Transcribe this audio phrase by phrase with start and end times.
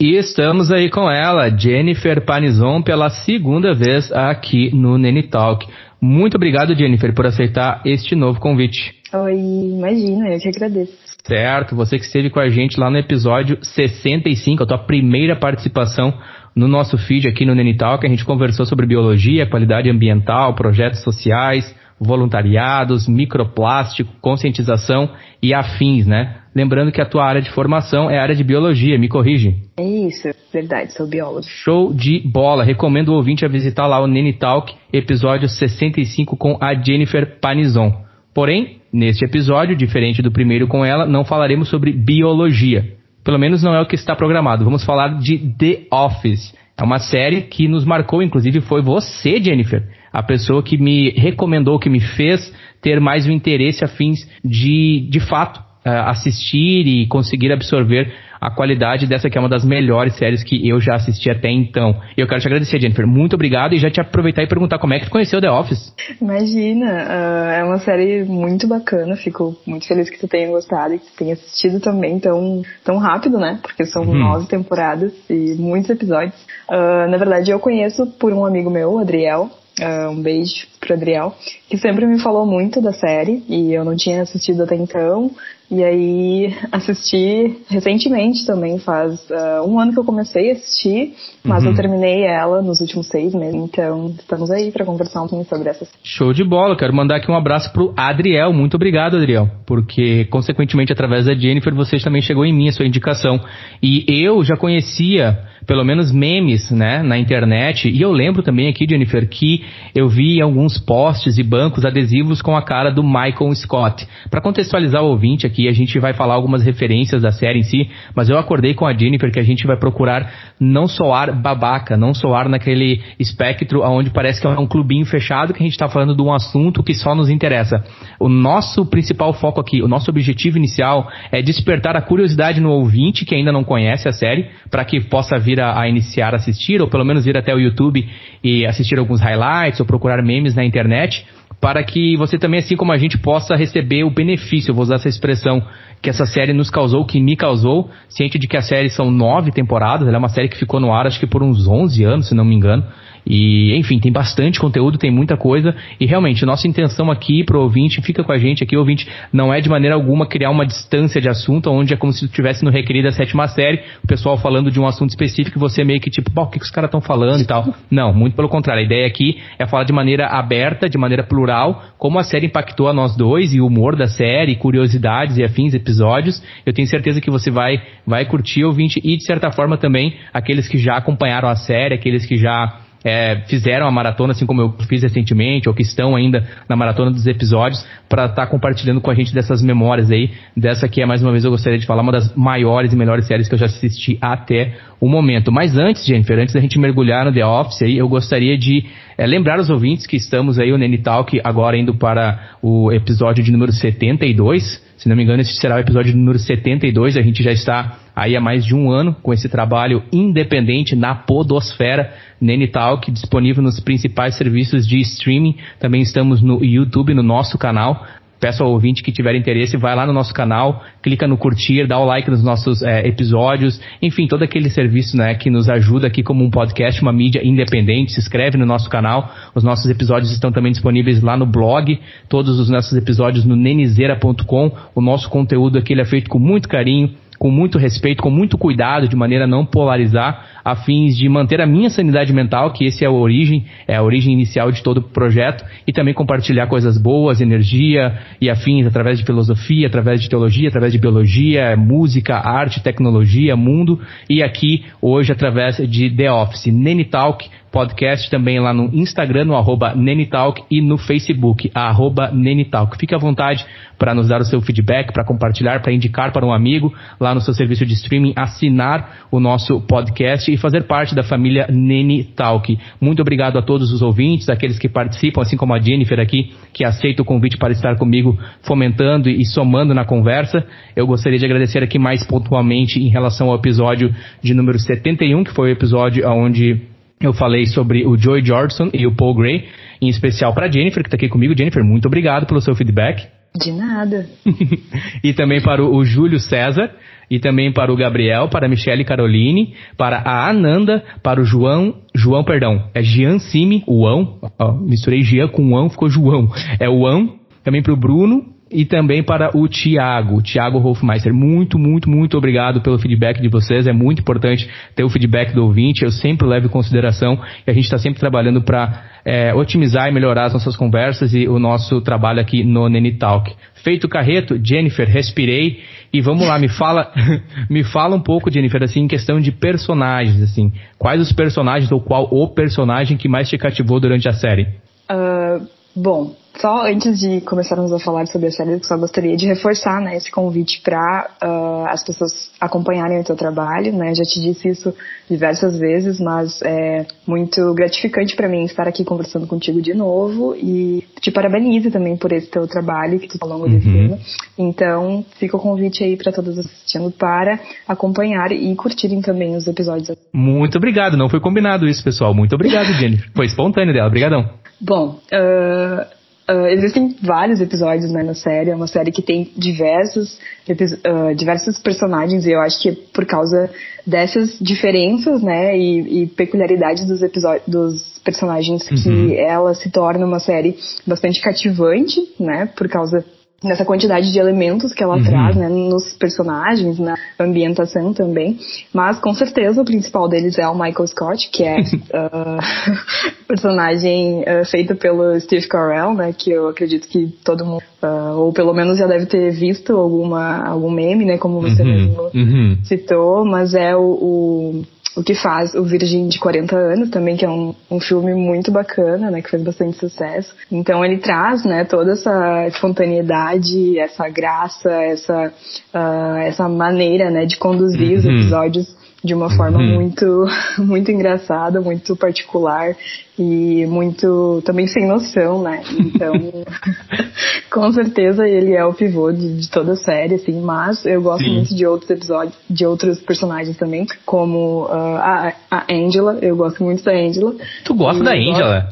[0.00, 5.66] E estamos aí com ela, Jennifer Panizon, pela segunda vez aqui no Nene Talk.
[5.98, 8.97] Muito obrigado, Jennifer, por aceitar este novo convite.
[9.12, 10.92] Oi, imagina, eu que agradeço.
[11.24, 16.12] Certo, você que esteve com a gente lá no episódio 65, a tua primeira participação
[16.54, 18.04] no nosso feed aqui no Nene Talk.
[18.04, 25.10] A gente conversou sobre biologia, qualidade ambiental, projetos sociais, voluntariados, microplástico, conscientização
[25.42, 26.36] e afins, né?
[26.54, 29.54] Lembrando que a tua área de formação é a área de biologia, me corrige.
[29.78, 31.44] É isso, verdade, sou biólogo.
[31.44, 32.64] Show de bola.
[32.64, 38.04] Recomendo o ouvinte a visitar lá o Nene Talk, episódio 65 com a Jennifer Panizon.
[38.34, 42.96] Porém, neste episódio, diferente do primeiro com ela, não falaremos sobre biologia.
[43.24, 44.64] Pelo menos não é o que está programado.
[44.64, 46.54] Vamos falar de The Office.
[46.76, 51.78] É uma série que nos marcou, inclusive foi você, Jennifer, a pessoa que me recomendou,
[51.78, 55.60] que me fez ter mais o interesse a fins de, de fato,
[56.06, 60.80] assistir e conseguir absorver a qualidade dessa que é uma das melhores séries que eu
[60.80, 62.00] já assisti até então.
[62.16, 63.06] E eu quero te agradecer, Jennifer.
[63.06, 65.92] Muito obrigado e já te aproveitar e perguntar como é que tu conheceu The Office.
[66.20, 69.16] Imagina, uh, é uma série muito bacana.
[69.16, 72.98] Fico muito feliz que tu tenha gostado e que tu tenha assistido também tão, tão
[72.98, 73.58] rápido, né?
[73.62, 74.14] Porque são uhum.
[74.14, 76.34] nove temporadas e muitos episódios.
[76.68, 79.50] Uh, na verdade, eu conheço por um amigo meu, Adriel.
[79.80, 81.36] Uh, um beijo pro Adriel,
[81.70, 85.30] que sempre me falou muito da série e eu não tinha assistido até então.
[85.70, 91.62] E aí assisti recentemente também, faz uh, um ano que eu comecei a assistir, mas
[91.62, 91.70] uhum.
[91.70, 95.68] eu terminei ela nos últimos seis meses, então estamos aí para conversar um pouquinho sobre
[95.68, 95.86] essa.
[96.02, 100.90] Show de bola, quero mandar aqui um abraço pro Adriel, muito obrigado Adriel, porque consequentemente
[100.90, 103.38] através da Jennifer você também chegou em mim a sua indicação.
[103.82, 107.90] E eu já conhecia pelo menos memes, né, na internet.
[107.90, 109.62] E eu lembro também aqui, Jennifer, que
[109.94, 114.08] eu vi alguns posts e bancos adesivos com a cara do Michael Scott.
[114.30, 117.88] Para contextualizar o ouvinte aqui, a gente vai falar algumas referências da série em si,
[118.14, 120.30] mas eu acordei com a Jennifer que a gente vai procurar
[120.60, 125.62] não soar babaca, não soar naquele espectro onde parece que é um clubinho fechado que
[125.62, 127.82] a gente está falando de um assunto que só nos interessa.
[128.20, 133.24] O nosso principal foco aqui, o nosso objetivo inicial é despertar a curiosidade no ouvinte
[133.24, 136.80] que ainda não conhece a série, para que possa vir a, a, iniciar a assistir,
[136.80, 138.06] ou pelo menos ir até o YouTube
[138.42, 141.24] e assistir alguns highlights, ou procurar memes na internet,
[141.60, 145.08] para que você também, assim como a gente, possa receber o benefício, vou usar essa
[145.08, 145.62] expressão,
[146.00, 149.50] que essa série nos causou, que me causou, ciente de que a série são nove
[149.50, 152.28] temporadas, ela é uma série que ficou no ar acho que por uns 11 anos,
[152.28, 152.84] se não me engano,
[153.26, 155.74] e, enfim, tem bastante conteúdo, tem muita coisa.
[156.00, 159.60] E realmente, nossa intenção aqui pro ouvinte, fica com a gente aqui, ouvinte, não é
[159.60, 163.04] de maneira alguma criar uma distância de assunto, onde é como se estivesse no recreio
[163.04, 166.30] da sétima série, o pessoal falando de um assunto específico e você meio que tipo,
[166.34, 167.74] o que, que os caras estão falando e tal.
[167.90, 168.82] Não, muito pelo contrário.
[168.82, 172.88] A ideia aqui é falar de maneira aberta, de maneira plural, como a série impactou
[172.88, 176.42] a nós dois e o humor da série, curiosidades e afins, episódios.
[176.64, 180.68] Eu tenho certeza que você vai, vai curtir, ouvinte, e de certa forma também aqueles
[180.68, 184.74] que já acompanharam a série, aqueles que já é, fizeram a maratona, assim como eu
[184.88, 189.10] fiz recentemente, ou que estão ainda na maratona dos episódios, para estar tá compartilhando com
[189.10, 190.30] a gente dessas memórias aí.
[190.56, 193.26] Dessa que é, mais uma vez, eu gostaria de falar, uma das maiores e melhores
[193.26, 195.52] séries que eu já assisti até o momento.
[195.52, 198.84] Mas antes, Jennifer, antes da gente mergulhar no The Office aí, eu gostaria de
[199.16, 203.44] é, lembrar os ouvintes que estamos aí, o Nene Talk, agora indo para o episódio
[203.44, 204.86] de número 72.
[204.96, 207.16] Se não me engano, esse será o episódio número 72.
[207.16, 211.14] A gente já está aí há mais de um ano com esse trabalho independente na
[211.14, 215.56] podosfera Nene Talk, disponível nos principais serviços de streaming.
[215.78, 218.04] Também estamos no YouTube, no nosso canal.
[218.40, 221.98] Peço ao ouvinte que tiver interesse, vai lá no nosso canal, clica no curtir, dá
[221.98, 226.22] o like nos nossos é, episódios, enfim, todo aquele serviço né, que nos ajuda aqui
[226.22, 229.32] como um podcast, uma mídia independente, se inscreve no nosso canal.
[229.56, 231.98] Os nossos episódios estão também disponíveis lá no blog,
[232.28, 234.72] todos os nossos episódios no nenizeira.com.
[234.94, 239.08] O nosso conteúdo aqui é feito com muito carinho, com muito respeito, com muito cuidado,
[239.08, 243.02] de maneira a não polarizar, a fins de manter a minha sanidade mental, que esse
[243.02, 246.98] é a origem, é a origem inicial de todo o projeto, e também compartilhar coisas
[246.98, 252.82] boas, energia e afins através de filosofia, através de teologia, através de biologia, música, arte,
[252.82, 253.98] tecnologia, mundo,
[254.28, 259.56] e aqui hoje através de The Office, Nene Talk, podcast também lá no Instagram, no
[259.56, 262.96] arroba Nenitalk e no Facebook, arroba Nenitalk.
[262.98, 263.64] Fique à vontade
[263.98, 267.40] para nos dar o seu feedback, para compartilhar, para indicar para um amigo lá no
[267.40, 272.78] seu serviço de streaming, assinar o nosso podcast e fazer parte da família Nene Talk.
[273.00, 276.84] Muito obrigado a todos os ouvintes, aqueles que participam, assim como a Jennifer aqui, que
[276.84, 280.66] aceita o convite para estar comigo fomentando e somando na conversa.
[280.94, 285.52] Eu gostaria de agradecer aqui mais pontualmente em relação ao episódio de número 71, que
[285.52, 286.80] foi o episódio onde
[287.20, 289.66] eu falei sobre o Joey Jordison e o Paul Gray,
[290.00, 291.56] em especial para Jennifer, que está aqui comigo.
[291.56, 293.26] Jennifer, muito obrigado pelo seu feedback.
[293.56, 294.26] De nada.
[295.24, 296.90] e também para o Júlio César,
[297.30, 301.94] e também para o Gabriel, para a Michele Caroline, para a Ananda, para o João,
[302.14, 306.48] João, perdão, é Jean Simi, o Ão, ó, misturei Jean com Ão, ficou João,
[306.78, 311.32] é o Ão, também para o Bruno, e também para o Tiago, Tiago Hofmeister.
[311.32, 313.86] Muito, muito, muito obrigado pelo feedback de vocês.
[313.86, 316.04] É muito importante ter o feedback do ouvinte.
[316.04, 320.12] Eu sempre levo em consideração e a gente está sempre trabalhando para é, otimizar e
[320.12, 323.52] melhorar as nossas conversas e o nosso trabalho aqui no Nene Talk.
[323.82, 325.80] Feito o carreto, Jennifer, respirei
[326.12, 327.12] e vamos lá, me fala,
[327.68, 332.00] me fala um pouco, Jennifer, assim, em questão de personagens, assim, quais os personagens ou
[332.00, 334.68] qual o personagem que mais te cativou durante a série?
[335.10, 335.66] Uh,
[335.98, 340.16] bom, só antes de começarmos a falar sobre a série, só gostaria de reforçar né,
[340.16, 343.92] esse convite para uh, ah, as pessoas acompanharem o teu trabalho.
[343.92, 344.12] Né?
[344.12, 344.92] Já te disse isso
[345.30, 351.04] diversas vezes, mas é muito gratificante para mim estar aqui conversando contigo de novo e
[351.20, 353.70] te parabenizo também por esse teu trabalho que tu ao longo uhum.
[353.70, 354.18] desse ano.
[354.58, 360.10] Então, fica o convite aí para todos assistindo para acompanhar e curtirem também os episódios.
[360.32, 362.34] Muito obrigado, não foi combinado isso, pessoal.
[362.34, 363.30] Muito obrigado, Jennifer.
[363.32, 364.58] Foi espontâneo dela, obrigadão.
[364.80, 366.18] Bom, uh,
[366.50, 371.78] Uh, existem vários episódios né, na série, é uma série que tem diversos, uh, diversos
[371.78, 373.68] personagens e eu acho que é por causa
[374.06, 377.20] dessas diferenças né, e, e peculiaridades dos,
[377.66, 378.96] dos personagens uhum.
[378.96, 383.22] que ela se torna uma série bastante cativante, né, por causa
[383.62, 385.24] nessa quantidade de elementos que ela uhum.
[385.24, 388.56] traz, né, nos personagens, na ambientação também.
[388.92, 392.58] Mas com certeza o principal deles é o Michael Scott, que é uh,
[393.48, 398.52] personagem uh, feito pelo Steve Carell, né, que eu acredito que todo mundo, uh, ou
[398.52, 401.88] pelo menos já deve ter visto alguma algum meme, né, como você uhum.
[401.88, 402.78] mesmo uhum.
[402.84, 404.84] citou, mas é o, o
[405.16, 408.70] o que faz o Virgem de 40 anos também, que é um, um filme muito
[408.70, 410.54] bacana, né, que fez bastante sucesso.
[410.70, 415.52] Então ele traz, né, toda essa espontaneidade, essa graça, essa,
[415.94, 418.18] uh, essa maneira, né, de conduzir uhum.
[418.18, 419.94] os episódios de uma forma uhum.
[419.94, 420.46] muito
[420.78, 422.94] muito engraçada, muito particular
[423.38, 425.82] e muito também sem noção, né?
[425.98, 426.32] Então,
[427.70, 431.44] com certeza ele é o pivô de, de, toda a série, assim, mas eu gosto
[431.44, 431.54] Sim.
[431.54, 436.82] muito de outros episódios, de outros personagens também, como uh, a, a Angela, eu gosto
[436.82, 437.54] muito da Angela.
[437.84, 438.88] Tu gosta da Angela?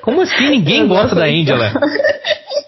[0.00, 1.72] Como assim ninguém eu gosta da Angela?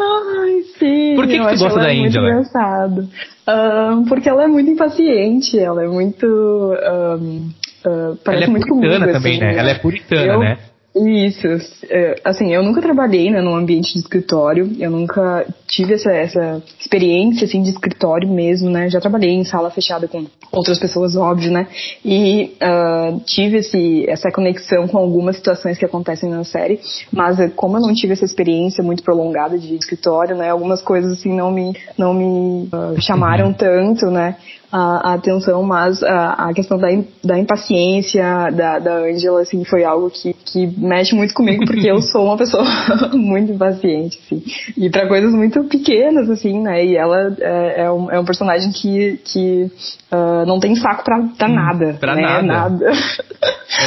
[0.00, 1.14] Ai, sim.
[1.14, 1.94] Por que, que tu gosta da?
[1.94, 3.08] Muito engraçado.
[3.48, 6.26] Um, porque ela é muito impaciente, ela é muito.
[6.26, 7.50] Um,
[7.84, 9.56] uh, parece ela é muito puritana comigo, também, assim, né?
[9.56, 10.58] Ela é puritana, eu, né?
[10.94, 11.46] Isso,
[11.88, 16.60] é, assim, eu nunca trabalhei né, num ambiente de escritório, eu nunca tive essa, essa
[16.80, 21.52] experiência, assim, de escritório mesmo, né, já trabalhei em sala fechada com outras pessoas, óbvio,
[21.52, 21.68] né,
[22.04, 26.80] e uh, tive esse, essa conexão com algumas situações que acontecem na série,
[27.12, 31.12] mas eh, como eu não tive essa experiência muito prolongada de escritório, né, algumas coisas,
[31.12, 34.36] assim, não me, não me uh, chamaram tanto, né,
[34.72, 36.88] a, a atenção, mas a, a questão da,
[37.24, 38.22] da impaciência
[38.52, 42.36] da, da Angela, assim, foi algo que, que mexe muito comigo, porque eu sou uma
[42.36, 42.64] pessoa
[43.12, 44.42] muito impaciente, assim,
[44.76, 48.70] e para coisas muito pequenas, assim, né, e ela é, é, um, é um personagem
[48.70, 49.70] que, que
[50.12, 52.46] uh, não tem saco pra, pra hum, nada, pra né, nada.
[52.46, 52.90] nada.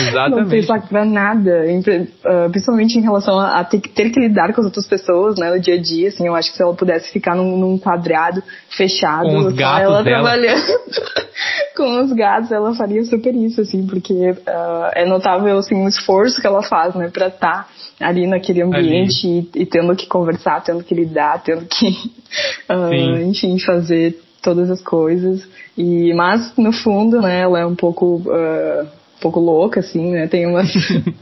[0.07, 0.35] Exatamente.
[0.43, 4.53] não tem saco pra nada, uh, principalmente em relação a, a ter, ter, que lidar
[4.53, 6.73] com as outras pessoas, né, no dia a dia, assim, eu acho que se ela
[6.73, 10.23] pudesse ficar num, num quadrado fechado, com os gatos ela dela.
[10.23, 10.72] trabalhando
[11.75, 16.39] com os gatos, ela faria super isso, assim, porque uh, é notável, assim, o esforço
[16.39, 20.63] que ela faz, né, pra estar tá ali naquele ambiente e, e, tendo que conversar,
[20.63, 21.87] tendo que lidar, tendo que,
[22.69, 25.47] uh, enfim, fazer todas as coisas.
[25.77, 28.21] E, mas, no fundo, né, ela é um pouco...
[28.25, 30.27] Uh, pouco louca, assim, né?
[30.27, 30.69] Tem umas,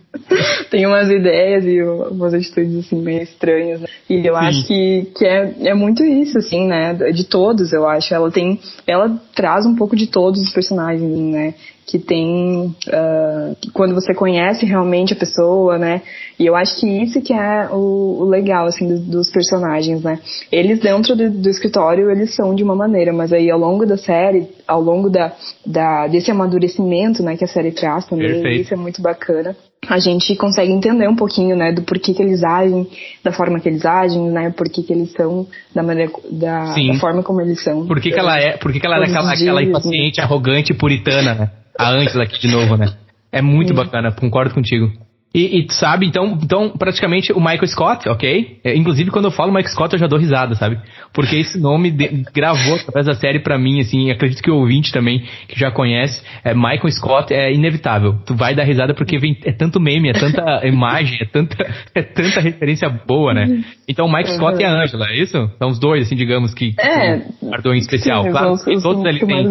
[0.71, 3.87] tem umas ideias e umas atitudes, assim, meio estranhas, né?
[4.09, 4.39] E eu Sim.
[4.39, 6.93] acho que, que é, é muito isso, assim, né?
[7.13, 8.11] De todos, eu acho.
[8.13, 11.53] Ela tem, ela traz um pouco de todos os personagens, né?
[11.91, 16.01] Que tem uh, quando você conhece realmente a pessoa, né?
[16.39, 20.17] E eu acho que isso que é o, o legal assim dos, dos, personagens, né?
[20.49, 23.97] Eles dentro do, do, escritório eles são de uma maneira, mas aí ao longo da
[23.97, 25.33] série, ao longo da,
[25.65, 28.61] da desse amadurecimento, né, que a série traz também, Perfeito.
[28.61, 29.53] isso é muito bacana.
[29.87, 32.87] A gente consegue entender um pouquinho, né, do porquê que eles agem,
[33.23, 37.23] da forma que eles agem, né, porquê que eles são, da maneira, da, da forma
[37.23, 37.87] como eles são.
[37.87, 41.33] Por que, que ela é, por que, que ela é aquela, aquela impaciente, arrogante, puritana,
[41.33, 41.51] né?
[41.77, 42.93] a Angela aqui de novo, né?
[43.31, 43.75] É muito Sim.
[43.75, 44.91] bacana, concordo contigo.
[45.33, 48.59] E, e, sabe, então, então, praticamente o Michael Scott, ok?
[48.65, 50.77] É, inclusive, quando eu falo Michael Scott, eu já dou risada, sabe?
[51.13, 54.91] Porque esse nome de, gravou através da série pra mim, assim, acredito que o ouvinte
[54.91, 58.17] também, que já conhece, é, Michael Scott é inevitável.
[58.25, 61.55] Tu vai dar risada porque vem, é tanto meme, é tanta imagem, é tanta,
[61.95, 63.63] é tanta referência boa, né?
[63.87, 65.49] Então, o Michael Scott e a Angela, é isso?
[65.57, 68.23] São os dois, assim, digamos, que, é, guardou em especial.
[68.23, 69.47] Sim, claro, os, todos ali tem.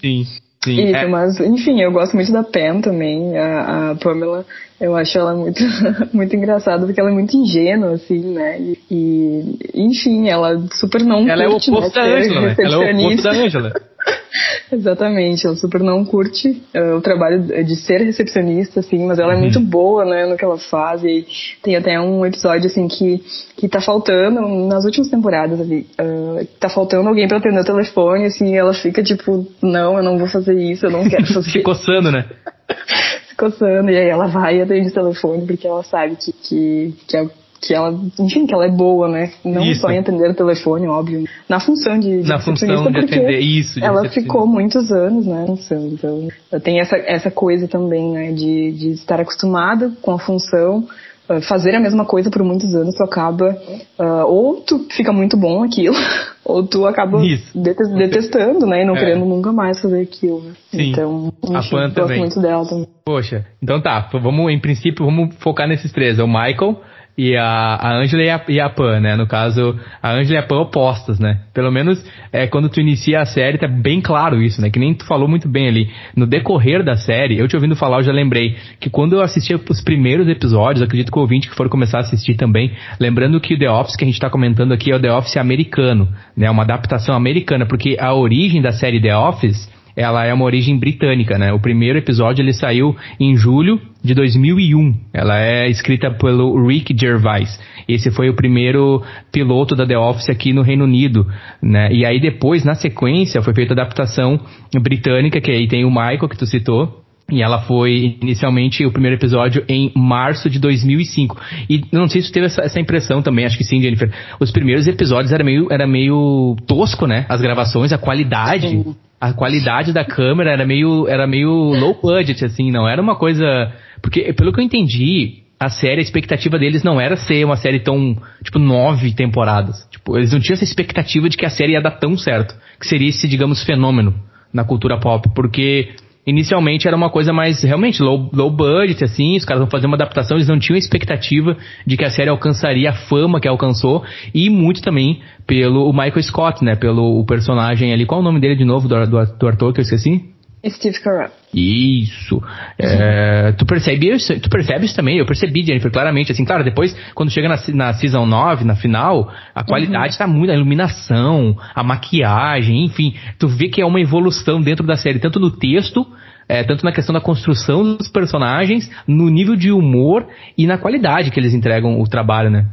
[0.00, 0.24] Sim.
[0.64, 1.06] Sim, Isso, é.
[1.08, 4.46] mas enfim, eu gosto muito da Pam também, a, a Pamela.
[4.80, 5.60] Eu acho ela muito,
[6.12, 8.60] muito engraçada porque ela é muito ingênua, assim, né?
[8.60, 12.56] E, e enfim, ela super não ela curte, é o oposto né, da Angela, né?
[12.58, 13.72] Ela é o oposto da Angela.
[14.72, 19.34] Exatamente, ela super não curte uh, o trabalho de ser recepcionista, assim, mas ela é
[19.34, 19.42] uhum.
[19.42, 21.04] muito boa, né, no que ela faz.
[21.04, 21.26] E
[21.62, 23.22] tem até um episódio, assim, que,
[23.56, 28.24] que tá faltando, nas últimas temporadas ali, uh, tá faltando alguém pra atender o telefone,
[28.24, 31.50] assim, e ela fica tipo, não, eu não vou fazer isso, eu não quero fazer
[31.50, 32.24] Se coçando, né?
[33.28, 36.94] Se coçando, e aí ela vai e atende o telefone, porque ela sabe que, que,
[37.06, 37.28] que é
[37.62, 39.30] que ela, enfim, que ela é boa, né?
[39.44, 39.82] Não isso.
[39.82, 43.78] só em atender o telefone, óbvio, na função de, de na função de atender isso.
[43.78, 45.44] De ela ficou muitos anos, né?
[45.46, 46.28] Função, então
[46.60, 48.32] tem essa essa coisa também, né?
[48.32, 50.88] De, de estar acostumada com a função
[51.28, 53.56] ah, fazer a mesma coisa por muitos anos, tu acaba
[53.98, 55.94] uh, ou tu fica muito bom aquilo,
[56.44, 57.20] ou tu acaba
[57.54, 58.98] detestando, né, e não é.
[58.98, 60.42] querendo nunca mais fazer aquilo.
[60.70, 60.90] Sim.
[60.90, 62.18] Então, enfim, a Pan também.
[62.18, 62.88] muito dela também.
[63.04, 66.80] Poxa, então tá, vamos em princípio vamos focar nesses três, é o Michael,
[67.16, 69.16] e a, a Angela e a, e a Pan, né?
[69.16, 71.40] No caso, a Angela e a Pan opostas, né?
[71.52, 72.02] Pelo menos
[72.32, 74.70] é, quando tu inicia a série, tá bem claro isso, né?
[74.70, 75.90] Que nem tu falou muito bem ali.
[76.16, 79.60] No decorrer da série, eu te ouvindo falar, eu já lembrei que quando eu assistia
[79.68, 83.54] os primeiros episódios, acredito que o ouvinte que for começar a assistir também, lembrando que
[83.54, 86.50] o The Office que a gente tá comentando aqui é o The Office americano, né?
[86.50, 91.38] Uma adaptação americana, porque a origem da série The Office ela é uma origem britânica,
[91.38, 91.52] né?
[91.52, 94.94] O primeiro episódio ele saiu em julho de 2001.
[95.12, 97.60] Ela é escrita pelo Rick Gervais.
[97.88, 101.26] Esse foi o primeiro piloto da The Office aqui no Reino Unido,
[101.62, 101.92] né?
[101.92, 104.40] E aí depois, na sequência, foi feita a adaptação
[104.80, 109.16] britânica, que aí tem o Michael que tu citou, e ela foi inicialmente o primeiro
[109.16, 111.40] episódio em março de 2005.
[111.68, 114.12] E não sei se você teve essa, essa, impressão também, acho que sim, Jennifer.
[114.38, 117.24] Os primeiros episódios era meio, era meio tosco, né?
[117.28, 118.68] As gravações, a qualidade.
[118.68, 123.14] Sim a qualidade da câmera era meio, era meio low budget, assim, não era uma
[123.14, 123.72] coisa.
[124.02, 127.78] Porque, pelo que eu entendi, a série, a expectativa deles não era ser uma série
[127.78, 129.86] tão, tipo, nove temporadas.
[129.92, 132.52] Tipo, eles não tinham essa expectativa de que a série ia dar tão certo.
[132.80, 134.12] Que seria esse, digamos, fenômeno
[134.52, 135.28] na cultura pop.
[135.32, 135.90] Porque
[136.26, 139.96] inicialmente era uma coisa mais realmente low, low budget, assim, os caras vão fazer uma
[139.96, 144.48] adaptação, eles não tinham expectativa de que a série alcançaria a fama que alcançou, e
[144.48, 148.56] muito também pelo Michael Scott, né, pelo o personagem ali, qual é o nome dele
[148.56, 150.31] de novo, do, do, do ator que eu esqueci?
[150.70, 151.30] Steve Carell.
[151.52, 152.42] Isso.
[152.78, 157.48] É, tu, percebes, tu percebes também, eu percebi, Jennifer, claramente, assim, claro, depois, quando chega
[157.48, 160.18] na, na Season 9, na final, a qualidade uhum.
[160.18, 164.96] tá muito, a iluminação, a maquiagem, enfim, tu vê que é uma evolução dentro da
[164.96, 166.06] série, tanto no texto,
[166.48, 171.30] é, tanto na questão da construção dos personagens, no nível de humor e na qualidade
[171.30, 172.66] que eles entregam o trabalho, né?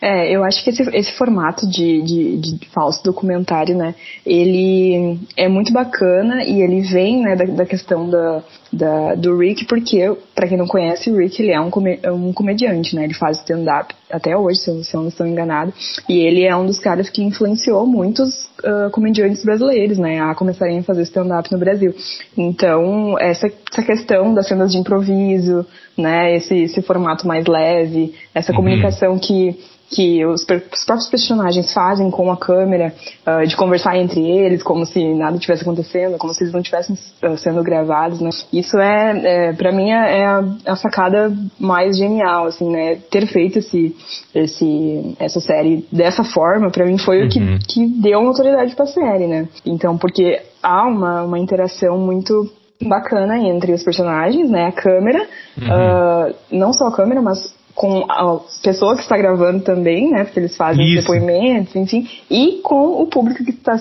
[0.00, 5.48] É, eu acho que esse, esse formato de, de, de, falso documentário, né, ele é
[5.48, 8.42] muito bacana e ele vem, né, da, da questão da,
[8.72, 12.10] da, do Rick, porque, para quem não conhece, o Rick, ele é um, come, é
[12.10, 15.72] um comediante, né, ele faz stand-up até hoje, se eu, se eu não estou enganado,
[16.08, 20.78] e ele é um dos caras que influenciou muitos uh, comediantes brasileiros, né, a começarem
[20.78, 21.94] a fazer stand-up no Brasil.
[22.36, 28.52] Então, essa, essa questão das cenas de improviso, né, esse, esse formato mais leve, essa
[28.52, 28.56] uhum.
[28.56, 29.58] comunicação que
[29.92, 32.94] que os, os, próprios personagens fazem com a câmera,
[33.26, 36.96] uh, de conversar entre eles, como se nada tivesse acontecendo, como se eles não estivessem
[36.96, 38.30] uh, sendo gravados, né?
[38.52, 42.96] Isso é, é para mim, é, é a, a, sacada mais genial, assim, né?
[43.10, 43.94] Ter feito esse,
[44.34, 47.26] esse, essa série dessa forma, para mim, foi uhum.
[47.26, 47.58] o que, uhum.
[47.68, 49.46] que deu autoridade pra série, né?
[49.66, 52.50] Então, porque há uma, uma interação muito
[52.88, 54.66] bacana entre os personagens, né?
[54.66, 55.26] A câmera,
[55.58, 56.30] uhum.
[56.30, 60.24] uh, não só a câmera, mas com a pessoa que está gravando também, né?
[60.24, 61.00] Porque eles fazem Isso.
[61.00, 63.74] depoimentos, enfim, e com o público que está,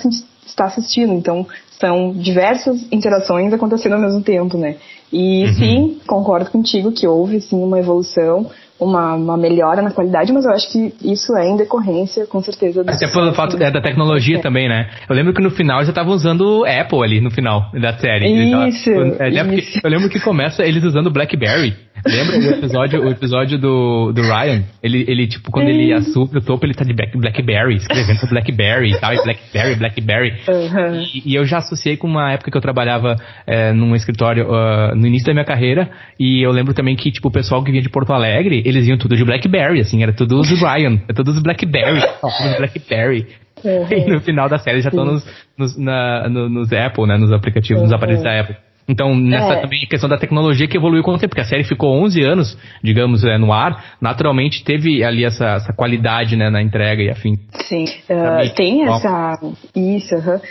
[0.45, 1.13] está assistindo.
[1.13, 1.45] Então,
[1.79, 4.75] são diversas interações acontecendo ao mesmo tempo, né?
[5.11, 5.53] E uhum.
[5.53, 10.51] sim, concordo contigo que houve sim uma evolução, uma, uma melhora na qualidade, mas eu
[10.51, 12.81] acho que isso é em decorrência, com certeza.
[12.81, 14.41] Até pelo fato é, da tecnologia é.
[14.41, 14.89] também, né?
[15.09, 18.27] Eu lembro que no final já estavam usando Apple ali no final da série.
[18.69, 19.79] Isso, é, isso.
[19.83, 21.75] Eu lembro que começa eles usando BlackBerry.
[22.05, 24.63] Lembra o episódio, o episódio do, do Ryan?
[24.81, 28.91] Ele, ele, tipo, quando ele assume o topo, ele tá de Black, Blackberry, escrevendo Blackberry
[28.91, 30.33] e tal, e Blackberry, Blackberry.
[30.47, 31.01] Uhum.
[31.01, 33.15] E, e, eu já associei com uma época que eu trabalhava
[33.45, 35.89] é, num escritório uh, no início da minha carreira,
[36.19, 38.97] e eu lembro também que, tipo, o pessoal que vinha de Porto Alegre, eles iam
[38.97, 43.27] tudo de Blackberry, assim, era tudo os Ryan, era tudo os Blackberry, tudo Blackberry.
[43.63, 43.87] Uhum.
[43.91, 45.25] E no final da série já estão nos,
[45.57, 47.87] nos, na, no, nos Apple, né, nos aplicativos, uhum.
[47.87, 48.55] nos aparelhos da Apple.
[48.91, 49.61] Então, nessa é.
[49.61, 52.57] também questão da tecnologia que evoluiu com o tempo, porque a série ficou 11 anos,
[52.83, 57.37] digamos, é, no ar, naturalmente teve ali essa, essa qualidade né, na entrega e afim.
[57.67, 58.93] Sim, uh, tem bom.
[58.93, 59.39] essa.
[59.75, 60.41] Isso, uh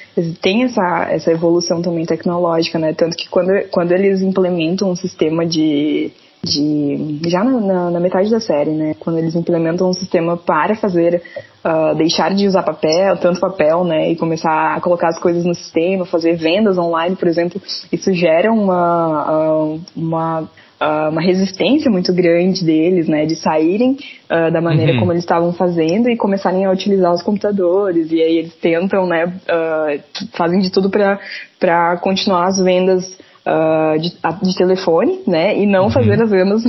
[0.41, 2.93] tem essa, essa evolução também tecnológica, né?
[2.93, 6.11] Tanto que quando, quando eles implementam um sistema de
[6.43, 10.75] de já na, na, na, metade da série, né, quando eles implementam um sistema para
[10.75, 11.23] fazer
[11.65, 15.55] uh, deixar de usar papel, tanto papel, né, e começar a colocar as coisas no
[15.55, 17.61] sistema, fazer vendas online, por exemplo,
[17.93, 20.49] isso gera uma uh, uma
[20.81, 23.99] uh, uma resistência muito grande deles, né, de saírem
[24.31, 25.01] uh, da maneira uhum.
[25.01, 28.11] como eles estavam fazendo e começarem a utilizar os computadores.
[28.11, 34.11] E aí eles tentam, né, uh, fazem de tudo para continuar as vendas uh, de,
[34.43, 35.59] de, telefone, né?
[35.59, 35.91] E não uhum.
[35.91, 36.63] fazer as vendas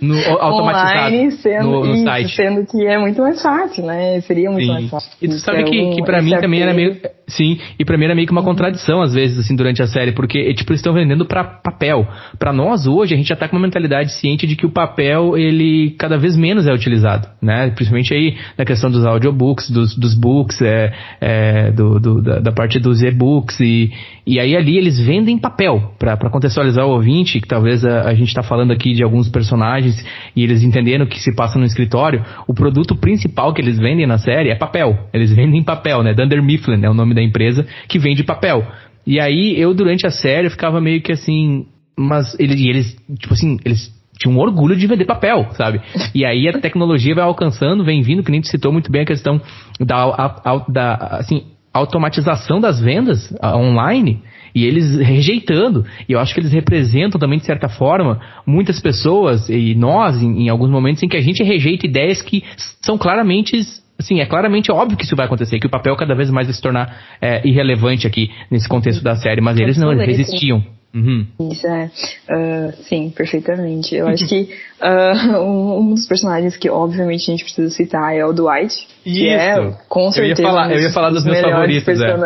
[0.00, 2.36] no, online, sendo, no, no isso, site.
[2.36, 4.20] sendo que é muito mais fácil, né?
[4.20, 4.72] Seria muito Sim.
[4.72, 5.10] mais fácil.
[5.20, 6.96] E tu sabe que, que pra mim também era meio.
[7.26, 8.46] Sim, e pra mim era meio que uma uhum.
[8.46, 12.06] contradição, às vezes, assim, durante a série, porque, tipo, eles estão vendendo pra papel.
[12.38, 15.36] Pra nós, hoje, a gente já tá com uma mentalidade ciente de que o papel,
[15.36, 17.70] ele cada vez menos é utilizado, né?
[17.70, 22.52] Principalmente aí na questão dos audiobooks, dos, dos books, é, é do, do da, da,
[22.52, 23.90] parte dos e-books, e,
[24.26, 28.14] e aí ali eles vendem papel, pra, pra contextualizar o ouvinte, que talvez a, a
[28.14, 29.77] gente tá falando aqui de alguns personagens
[30.34, 34.06] e eles entenderam o que se passa no escritório, o produto principal que eles vendem
[34.06, 35.08] na série é papel.
[35.12, 36.14] Eles vendem papel, né?
[36.14, 38.66] Dunder Mifflin é o nome da empresa que vende papel.
[39.06, 41.66] E aí eu, durante a série, ficava meio que assim.
[41.98, 45.80] Mas eles, eles tipo assim, eles tinham um orgulho de vender papel, sabe?
[46.14, 49.06] E aí a tecnologia vai alcançando, vem vindo, que nem tu citou muito bem a
[49.06, 49.40] questão
[49.80, 54.22] da, a, a, da assim, automatização das vendas online
[54.54, 55.84] e eles rejeitando.
[56.08, 60.44] E eu acho que eles representam também, de certa forma, muitas pessoas e nós, em,
[60.44, 62.44] em alguns momentos, em que a gente rejeita ideias que
[62.82, 63.56] são claramente
[64.00, 66.54] Sim, é claramente óbvio que isso vai acontecer, que o papel cada vez mais vai
[66.54, 70.62] se tornar é, irrelevante aqui nesse contexto da série, mas eles não, eles resistiam.
[70.94, 71.26] Uhum.
[71.52, 71.90] Isso, é.
[72.30, 73.94] Uh, sim, perfeitamente.
[73.94, 74.50] Eu acho que
[74.82, 78.74] uh, um, um, dos personagens que, obviamente, a gente precisa citar é o Dwight.
[79.04, 79.18] Isso.
[79.18, 80.42] Que é, com certeza.
[80.42, 82.00] Eu ia falar, eu ia falar dos, meus favoritos.
[82.00, 82.16] É.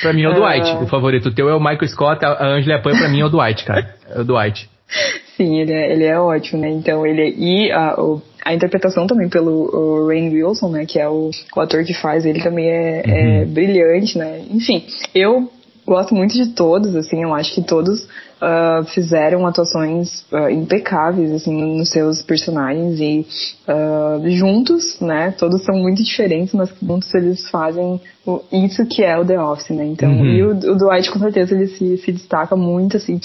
[0.00, 1.28] Pra mim é o Dwight, uh, o favorito.
[1.28, 3.94] O teu é o Michael Scott, a Angela Pan pra mim é o Dwight, cara.
[4.08, 4.68] É o Dwight.
[5.36, 6.68] Sim, ele é, ele é ótimo, né?
[6.68, 7.34] Então, ele.
[7.36, 11.94] E o a interpretação também pelo Rain Wilson, né, que é o, o, ator que
[11.94, 13.42] faz, ele também é, é uhum.
[13.42, 14.42] é, brilhante, né.
[14.50, 15.50] Enfim, eu
[15.86, 21.76] gosto muito de todos, assim, eu acho que todos uh, fizeram atuações uh, impecáveis, assim,
[21.76, 23.26] nos seus personagens e
[23.68, 29.18] uh, juntos, né, todos são muito diferentes, mas juntos eles fazem o, isso que é
[29.18, 30.24] o The Office, né, então, uhum.
[30.24, 33.20] e o, o, Dwight com certeza ele se, se destaca muito, assim,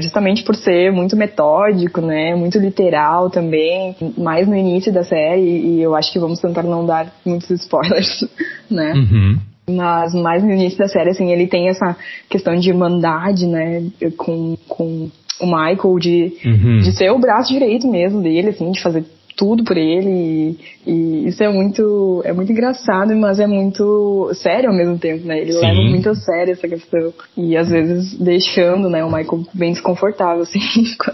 [0.00, 5.80] justamente por ser muito metódico, né, muito literal também, mais no início da série, e
[5.80, 8.24] eu acho que vamos tentar não dar muitos spoilers,
[8.68, 8.94] né.
[8.94, 11.96] Uhum mas mais no início da série, assim, ele tem essa
[12.28, 13.82] questão de irmandade, né,
[14.16, 16.78] com, com o Michael, de, uhum.
[16.78, 19.04] de ser o braço direito mesmo dele, assim, de fazer
[19.40, 20.10] tudo por ele.
[20.86, 25.26] E, e, isso é muito é muito engraçado mas é muito sério ao mesmo tempo
[25.26, 25.40] né?
[25.40, 25.60] Ele Sim.
[25.60, 27.12] leva muito a sério essa questão.
[27.36, 30.60] E às vezes deixando né o Michael bem desconfortável assim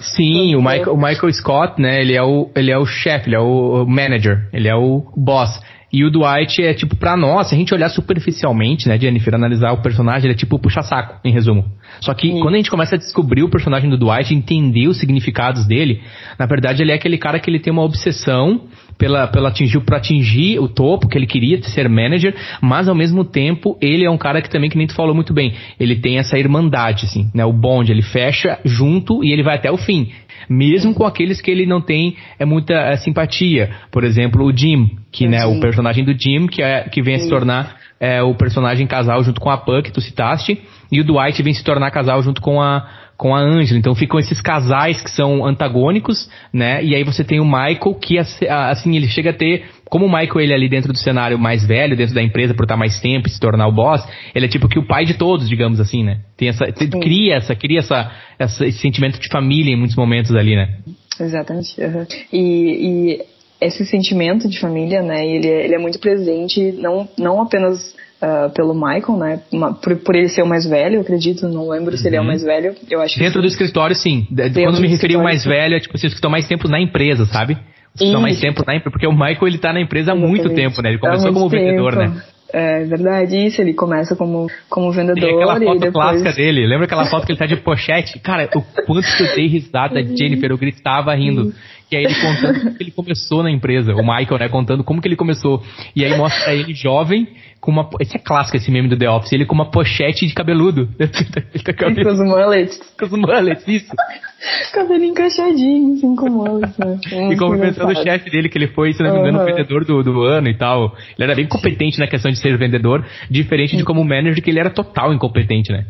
[0.01, 3.37] Sim o Michael o Michael Scott né ele é o ele é o chefe ele
[3.37, 5.61] é o manager ele é o boss
[5.93, 9.73] e o Dwight é tipo, pra nós, se a gente olhar superficialmente, né, Jennifer, analisar
[9.73, 11.65] o personagem, ele é tipo puxa-saco, em resumo.
[12.01, 12.41] Só que Sim.
[12.41, 16.01] quando a gente começa a descobrir o personagem do Dwight, entender os significados dele,
[16.39, 18.63] na verdade ele é aquele cara que ele tem uma obsessão
[18.99, 23.25] pela, pela atingir, pra atingir o topo, que ele queria ser manager, mas ao mesmo
[23.25, 26.19] tempo ele é um cara que também, que nem tu falou muito bem, ele tem
[26.19, 30.11] essa irmandade, assim, né, o bonde, ele fecha junto e ele vai até o fim
[30.49, 33.71] mesmo com aqueles que ele não tem é, muita é, simpatia.
[33.91, 37.19] Por exemplo, o Jim, que né, o personagem do Jim, que, é, que vem a
[37.19, 41.05] se tornar é, o personagem casal junto com a Pan, que tu citaste, e o
[41.05, 43.79] Dwight vem se tornar casal junto com a com a Angela.
[43.79, 46.85] Então ficam esses casais que são antagônicos, né?
[46.85, 50.41] E aí você tem o Michael que assim ele chega a ter como o Michael
[50.41, 53.29] ele é ali dentro do cenário mais velho, dentro da empresa por estar mais tempo
[53.29, 56.05] e se tornar o boss, ele é tipo que o pai de todos, digamos assim,
[56.05, 56.19] né?
[56.37, 56.67] Tem essa
[57.01, 60.79] cria essa cria essa, essa esse sentimento de família em muitos momentos ali, né?
[61.19, 61.81] Exatamente.
[61.81, 62.07] Uhum.
[62.33, 63.21] E, e
[63.61, 65.27] esse sentimento de família, né?
[65.27, 67.96] Ele é, ele é muito presente, não não apenas
[68.27, 69.41] Uh, uh, pelo Michael, né?
[69.53, 71.97] Uma, por, por, ele ser o mais velho, eu acredito, não lembro uhum.
[71.97, 72.29] se ele é o uhum.
[72.29, 72.75] mais velho.
[72.91, 74.27] Eu acho Dentro do escritório, sim.
[74.31, 75.49] Dentro Quando me referi ao mais sim.
[75.49, 77.57] velho, é tipo assim, os que estão mais tempo na empresa, sabe?
[77.95, 80.15] Os que estão mais tempo na empresa, porque o Michael ele tá na empresa há
[80.15, 80.91] muito tempo, né?
[80.91, 81.65] Ele começou como tempo.
[81.65, 82.23] vendedor, né?
[82.53, 85.93] É verdade, isso, ele começa como, como vendedor Tem aquela foto depois...
[85.93, 88.21] clássica dele, lembra aquela foto que ele tá de pochete?
[88.21, 91.53] Cara, o quanto que eu dei risada, Jennifer, eu gritava rindo.
[91.91, 95.07] E aí ele contando como ele começou na empresa, o Michael, né, contando como que
[95.07, 95.63] ele começou.
[95.95, 97.29] E aí mostra ele jovem,
[97.67, 97.91] com uma.
[98.01, 100.89] Esse é clássico, esse meme do The Office, ele com uma pochete de cabeludo.
[101.65, 102.05] tá cabelo...
[102.05, 102.81] Com os mullets.
[102.97, 103.93] Com os mullets, isso.
[104.73, 107.01] Cabelo encaixadinho, assim, com mullets, né?
[107.33, 109.45] e cumprimentando o chefe dele, que ele foi, se não me engano, uhum.
[109.47, 110.95] vendedor do, do ano e tal.
[111.19, 114.61] Ele era bem competente na questão de ser vendedor, diferente de como manager, que ele
[114.61, 115.87] era total incompetente, né?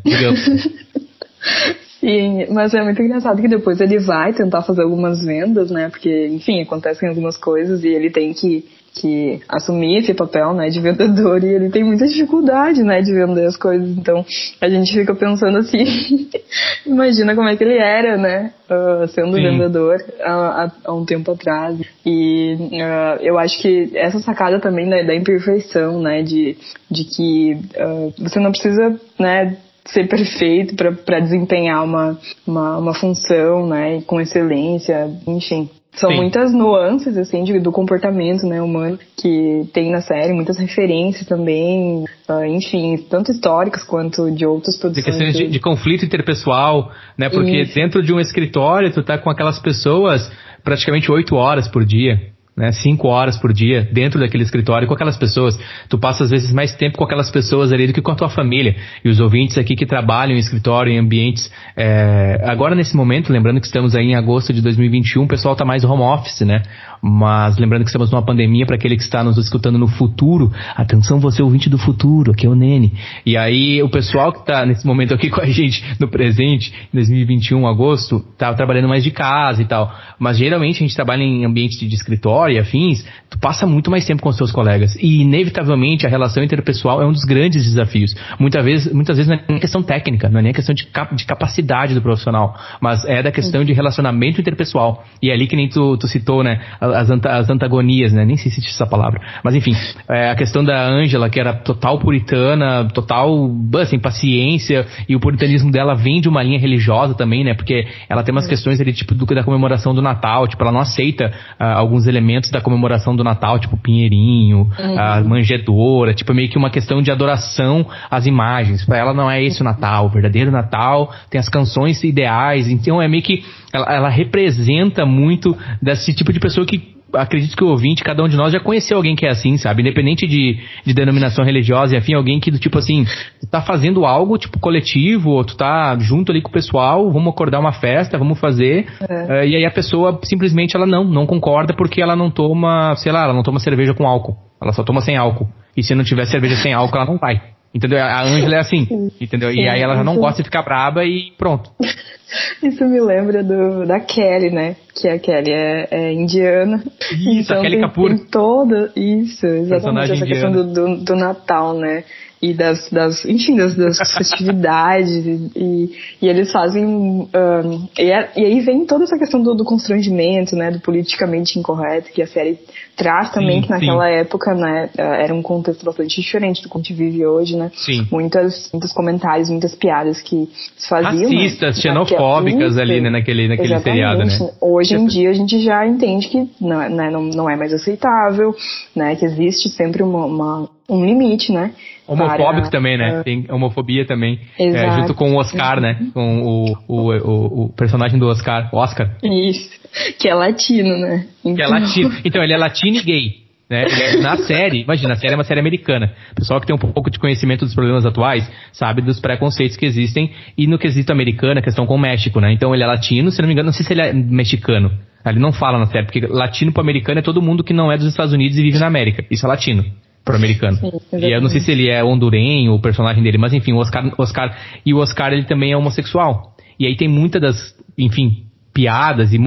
[2.01, 5.89] Sim, mas é muito engraçado que depois ele vai tentar fazer algumas vendas, né?
[5.89, 8.65] Porque, enfim, acontecem algumas coisas e ele tem que,
[9.01, 13.47] que assumir esse papel, né, de vendedor e ele tem muita dificuldade, né, de vender
[13.47, 13.89] as coisas.
[13.91, 14.25] Então,
[14.61, 16.29] a gente fica pensando assim,
[16.87, 19.43] imagina como é que ele era, né, uh, sendo Sim.
[19.43, 21.79] vendedor há, há, um tempo atrás.
[22.05, 26.57] E uh, eu acho que essa sacada também da, da imperfeição, né, de,
[26.91, 29.57] de que uh, você não precisa, né,
[29.87, 35.71] ser perfeito para desempenhar uma, uma, uma função, né, com excelência, enfim.
[35.97, 36.17] São Sim.
[36.17, 42.05] muitas nuances, assim, de, do comportamento, né, humano que tem na série, muitas referências também,
[42.29, 45.05] uh, enfim, tanto históricas quanto de outras produções.
[45.05, 47.75] De questões de, de conflito interpessoal, né, porque Isso.
[47.75, 50.31] dentro de um escritório tu tá com aquelas pessoas
[50.63, 55.17] praticamente oito horas por dia né, cinco horas por dia dentro daquele escritório com aquelas
[55.17, 55.59] pessoas.
[55.91, 58.31] Tu passa às vezes mais tempo com aquelas pessoas ali do que com a tua
[58.31, 58.75] família.
[59.05, 61.51] E os ouvintes aqui que trabalham em escritório, em ambientes.
[61.77, 65.67] É, agora nesse momento, lembrando que estamos aí em agosto de 2021, o pessoal está
[65.67, 66.63] mais home office, né?
[67.03, 71.21] Mas lembrando que estamos numa pandemia, para aquele que está nos escutando no futuro, atenção
[71.21, 72.95] você ouvinte do futuro, aqui é o Nene.
[73.27, 76.97] E aí o pessoal que está nesse momento aqui com a gente no presente, em
[76.97, 79.95] 2021, agosto, tá trabalhando mais de casa e tal.
[80.19, 84.05] Mas geralmente a gente trabalha em ambientes de escritório e afins, tu passa muito mais
[84.05, 84.97] tempo com os seus colegas.
[84.97, 88.15] E, inevitavelmente, a relação interpessoal é um dos grandes desafios.
[88.39, 91.15] Muitas vezes, muitas vezes não é nem questão técnica, não é nem questão de, cap
[91.15, 95.05] de capacidade do profissional, mas é da questão de relacionamento interpessoal.
[95.23, 98.51] E é ali que nem tu, tu citou, né, as, as antagonias, né, nem sei
[98.51, 99.21] se existe essa palavra.
[99.43, 99.73] Mas, enfim,
[100.09, 105.71] é, a questão da Ângela, que era total puritana, total, assim, paciência, e o puritanismo
[105.71, 109.15] dela vem de uma linha religiosa também, né, porque ela tem umas questões ali, tipo,
[109.15, 113.17] do, da comemoração do Natal, tipo, ela não aceita uh, alguns elementos elementos da comemoração
[113.17, 114.99] do Natal, tipo pinheirinho, uhum.
[114.99, 118.85] a manjedora, tipo meio que uma questão de adoração às imagens.
[118.85, 123.01] Para ela não é esse o Natal, o verdadeiro Natal tem as canções ideais, então
[123.01, 127.69] é meio que ela, ela representa muito desse tipo de pessoa que acredito que o
[127.69, 129.83] ouvinte, cada um de nós já conheceu alguém que é assim, sabe?
[129.83, 133.05] Independente de, de denominação religiosa e afim, alguém que do tipo assim,
[133.41, 137.33] tu tá fazendo algo, tipo, coletivo, ou tu tá junto ali com o pessoal, vamos
[137.33, 138.87] acordar uma festa, vamos fazer.
[139.09, 139.45] É.
[139.45, 143.13] Uh, e aí a pessoa simplesmente ela não, não concorda porque ela não toma, sei
[143.13, 144.37] lá, ela não toma cerveja com álcool.
[144.61, 145.49] Ela só toma sem álcool.
[145.77, 147.41] E se não tiver cerveja sem álcool, ela não vai.
[147.75, 147.99] Entendeu?
[147.99, 148.89] A Ângela é assim,
[149.21, 149.51] entendeu?
[149.51, 151.71] E aí ela já não gosta de ficar braba e pronto.
[152.63, 154.77] Isso me lembra do, da Kelly, né?
[154.95, 156.83] Que a Kelly é, é indiana.
[157.13, 158.09] Isso, então a Kelly tem, Kapoor.
[158.09, 162.05] Tem toda, isso, exatamente, essa questão do, do, do, Natal, né?
[162.41, 165.11] E das, das enfim, das, das festividades.
[165.57, 166.85] E, e, eles fazem.
[166.87, 170.71] Um, e, é, e, aí vem toda essa questão do, do constrangimento, né?
[170.71, 172.59] Do politicamente incorreto, que a série
[172.97, 174.15] traz também sim, que naquela sim.
[174.15, 177.71] época, né, eh, era um contexto bastante diferente do que a gente vive hoje, né?
[177.75, 178.07] Sim.
[178.11, 181.31] Muitas, muitos comentários, muitas piadas que se faziam.
[181.31, 183.85] Né, Racistas, né, xenofóbicas ali, né, naquele, naquele Exatamente.
[183.85, 184.51] seriado, né?
[184.61, 187.73] Hoje em dia a gente já entende que não, é, né, não, não é mais
[187.73, 188.55] aceitável,
[188.95, 189.15] né?
[189.15, 191.73] Que existe sempre uma, uma um limite, né?
[192.07, 193.21] Homofóbico para, também, né?
[193.21, 194.39] Uh, Tem homofobia também.
[194.59, 195.99] É, junto com o Oscar, né?
[196.15, 199.11] Com o, o, o, o, personagem do Oscar, Oscar.
[199.23, 199.71] Isso.
[200.19, 201.27] Que é latino, né?
[201.45, 201.55] Então...
[201.57, 202.13] Que é então- latino.
[202.25, 203.47] Então, ele é latino e gay.
[203.69, 203.85] Né?
[203.85, 206.13] É, na série, imagina, a série é uma série americana.
[206.31, 209.85] O pessoal que tem um pouco de conhecimento dos problemas atuais sabe dos preconceitos que
[209.85, 212.53] existem e no quesito americano, a questão com o México, né?
[212.53, 214.93] Então ele é latino, se não me engano, não sei se ele é mexicano.
[215.25, 217.97] Ele não fala na série, porque latino para americano é todo mundo que não é
[217.97, 219.25] dos Estados Unidos e vive na América.
[219.29, 219.85] Isso é latino
[220.27, 220.77] pro americano.
[221.13, 224.13] E eu não sei se ele é hondurenho, o personagem dele, mas enfim, o Oscar,
[224.19, 226.57] Oscar e o Oscar ele também é homossexual.
[226.79, 228.43] E aí tem muitas das, enfim,
[228.75, 229.39] piadas e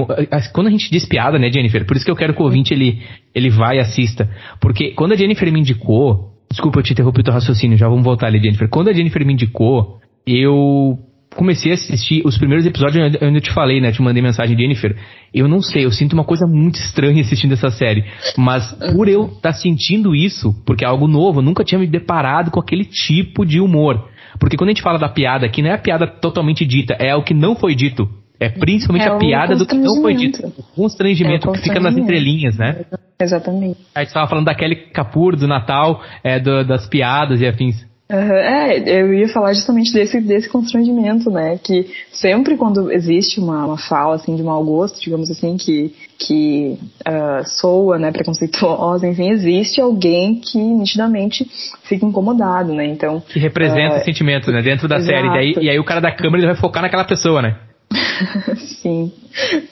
[0.52, 1.86] quando a gente diz piada, né, Jennifer?
[1.86, 3.02] Por isso que eu quero que o ouvinte ele
[3.34, 7.24] ele vá e assista, porque quando a Jennifer me indicou, desculpa eu te interrompi o
[7.24, 8.68] teu raciocínio, já vamos voltar ali, Jennifer.
[8.68, 10.98] Quando a Jennifer me indicou, eu
[11.34, 13.92] comecei a assistir os primeiros episódios, eu ainda te falei, né?
[13.92, 14.96] Te mandei mensagem, Jennifer.
[15.32, 18.04] Eu não sei, eu sinto uma coisa muito estranha assistindo essa série.
[18.36, 21.86] Mas por eu estar tá sentindo isso, porque é algo novo, eu nunca tinha me
[21.86, 24.08] deparado com aquele tipo de humor.
[24.38, 27.14] Porque quando a gente fala da piada aqui, não é a piada totalmente dita, é
[27.14, 28.08] o que não foi dito.
[28.38, 30.40] É principalmente é a piada do que não foi dito.
[30.46, 31.52] O constrangimento, é o constrangimento.
[31.52, 32.86] que fica nas entrelinhas, né?
[33.20, 33.78] Exatamente.
[33.94, 37.89] A gente tava falando da Kelly Capur, do Natal, é, do, das piadas e afins.
[38.10, 41.58] Uhum, é, eu ia falar justamente desse, desse constrangimento, né?
[41.62, 46.76] Que sempre quando existe uma, uma fala, assim, de mau gosto, digamos assim, que, que
[47.06, 51.48] uh, soa, né, preconceituosa, enfim, existe alguém que nitidamente
[51.84, 52.84] fica incomodado, né?
[52.84, 53.22] Então...
[53.28, 54.60] Que representa uh, o sentimento, né?
[54.60, 55.12] Dentro da exato.
[55.12, 55.28] série.
[55.28, 57.56] Daí, e aí o cara da câmera ele vai focar naquela pessoa, né?
[58.80, 59.12] Sim,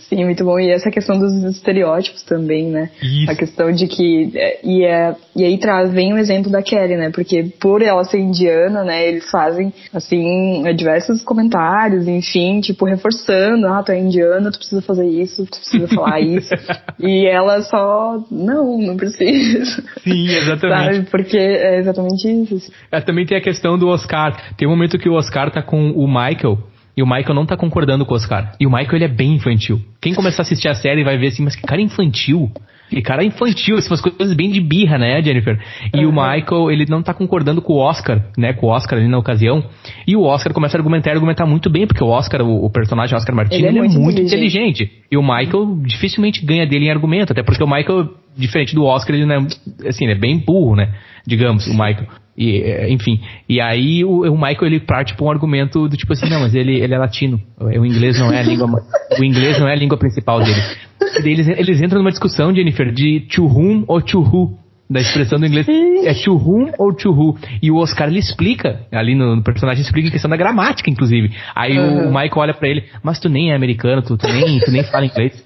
[0.00, 0.58] sim, muito bom.
[0.58, 2.90] E essa questão dos estereótipos também, né?
[3.02, 3.30] Isso.
[3.30, 4.32] A questão de que.
[4.34, 7.10] É, e, é, e aí traz, vem o exemplo da Kelly, né?
[7.10, 13.82] Porque por ela ser indiana, né, eles fazem, assim, diversos comentários, enfim, tipo, reforçando: ah,
[13.82, 16.52] tu é indiana, tu precisa fazer isso, tu precisa falar isso.
[16.98, 18.24] e ela só.
[18.30, 19.82] Não, não precisa.
[20.02, 20.96] Sim, exatamente.
[20.96, 21.10] Sabe?
[21.10, 22.72] Porque é exatamente isso.
[22.90, 24.54] É, também tem a questão do Oscar.
[24.56, 26.58] Tem um momento que o Oscar tá com o Michael.
[26.98, 28.56] E o Michael não tá concordando com o Oscar.
[28.58, 29.80] E o Michael, ele é bem infantil.
[30.00, 32.50] Quem começar a assistir a série vai ver assim, mas que cara infantil.
[32.90, 35.58] E cara infantil, essas coisas bem de birra, né, Jennifer?
[35.94, 36.10] E uhum.
[36.10, 39.18] o Michael, ele não tá concordando com o Oscar, né, com o Oscar ali na
[39.18, 39.64] ocasião.
[40.06, 42.70] E o Oscar começa a argumentar e argumentar muito bem, porque o Oscar, o, o
[42.70, 44.84] personagem Oscar Martins, ele, é, ele muito, é muito inteligente.
[44.84, 44.92] inteligente.
[45.10, 49.14] E o Michael dificilmente ganha dele em argumento, até porque o Michael, diferente do Oscar,
[49.14, 50.94] ele não é, assim, ele é bem burro, né,
[51.26, 52.06] digamos, o Michael.
[52.38, 53.20] E, é, enfim.
[53.48, 56.54] E aí o, o Michael ele parte para um argumento do tipo assim, não, mas
[56.54, 57.40] ele, ele é latino.
[57.58, 58.68] O inglês não é a língua.
[59.18, 60.62] o inglês não é a língua principal dele.
[61.22, 64.58] Daí eles, eles entram numa discussão, Jennifer, de to whom ou to who.
[64.90, 65.68] Da expressão do inglês.
[65.68, 67.36] É to whom ou to who.
[67.62, 71.30] E o Oscar ele explica, ali no, no personagem, explica a questão da gramática, inclusive.
[71.54, 72.06] Aí uhum.
[72.06, 74.70] o, o Michael olha para ele, mas tu nem é americano, tu, tu, nem, tu
[74.70, 75.44] nem fala inglês.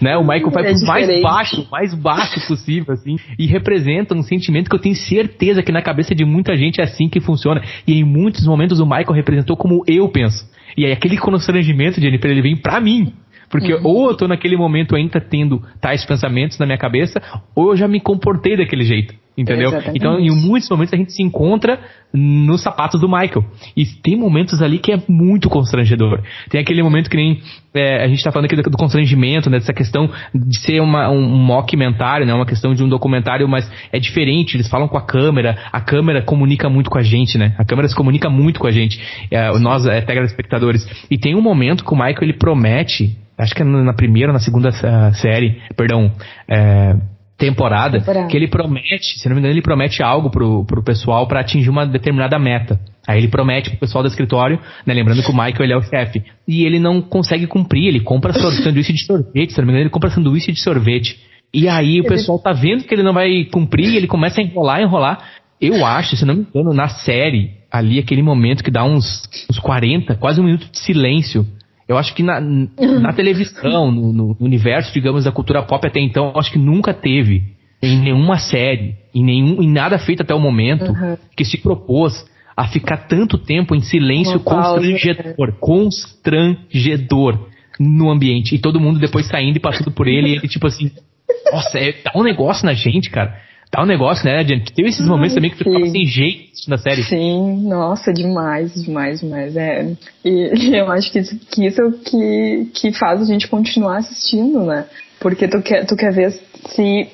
[0.00, 0.16] né?
[0.18, 4.68] O Michael vai é pro mais baixo, mais baixo possível, assim, e representa um sentimento
[4.68, 7.62] que eu tenho certeza que na cabeça de muita gente é assim que funciona.
[7.86, 10.44] E em muitos momentos o Michael representou como eu penso.
[10.76, 13.12] E aí aquele constrangimento, Jennifer, ele vem pra mim.
[13.50, 13.80] Porque uhum.
[13.82, 17.20] ou eu tô naquele momento ainda tendo tais pensamentos na minha cabeça,
[17.54, 19.14] ou eu já me comportei daquele jeito.
[19.36, 19.68] Entendeu?
[19.68, 19.96] Exatamente.
[19.96, 21.80] Então, em muitos momentos a gente se encontra
[22.12, 23.44] nos sapatos do Michael.
[23.76, 26.20] E tem momentos ali que é muito constrangedor.
[26.50, 27.40] Tem aquele momento que nem
[27.72, 31.08] é, a gente está falando aqui do, do, constrangimento, né, dessa questão de ser uma,
[31.08, 34.56] um, um mockumentário, né, uma questão de um documentário, mas é diferente.
[34.56, 37.54] Eles falam com a câmera, a câmera comunica muito com a gente, né?
[37.56, 40.86] A câmera se comunica muito com a gente, é, nós, é, telespectadores.
[41.10, 44.34] E tem um momento que o Michael ele promete, acho que é na primeira ou
[44.34, 46.12] na segunda uh, série, perdão,
[46.48, 46.94] é,
[47.38, 51.26] temporada, temporada, que ele promete, se não me engano, ele promete algo pro, pro pessoal
[51.26, 52.78] para atingir uma determinada meta.
[53.08, 55.82] Aí ele promete pro pessoal do escritório, né, lembrando que o Michael ele é o
[55.82, 59.84] chefe, e ele não consegue cumprir, ele compra sanduíche de sorvete, se não me engano,
[59.84, 61.18] ele compra sanduíche de sorvete.
[61.52, 64.44] E aí o pessoal tá vendo que ele não vai cumprir, e ele começa a
[64.44, 65.18] enrolar, enrolar.
[65.60, 69.58] Eu acho, se não me engano, na série, ali aquele momento que dá uns, uns
[69.58, 71.46] 40, quase um minuto de silêncio
[71.90, 76.32] eu acho que na, na televisão, no, no, universo, digamos, da cultura pop até então,
[76.36, 77.42] acho que nunca teve
[77.82, 81.16] em nenhuma série, em, nenhum, em nada feito até o momento, uhum.
[81.36, 82.24] que se propôs
[82.56, 87.48] a ficar tanto tempo em silêncio constrangedor, constrangedor
[87.80, 88.54] no ambiente.
[88.54, 90.92] E todo mundo depois saindo e passando por ele, e ele tipo assim,
[91.52, 93.36] nossa, é, dá um negócio na gente, cara.
[93.72, 94.72] Dá um negócio, né, gente?
[94.72, 97.04] Teve esses momentos Ai, também que ficava sem jeito na série.
[97.04, 99.56] Sim, nossa, demais, demais, demais.
[99.56, 99.92] É.
[100.24, 103.98] E, eu acho que isso, que isso é o que, que faz a gente continuar
[103.98, 104.86] assistindo, né?
[105.20, 107.08] Porque tu quer, tu quer ver se.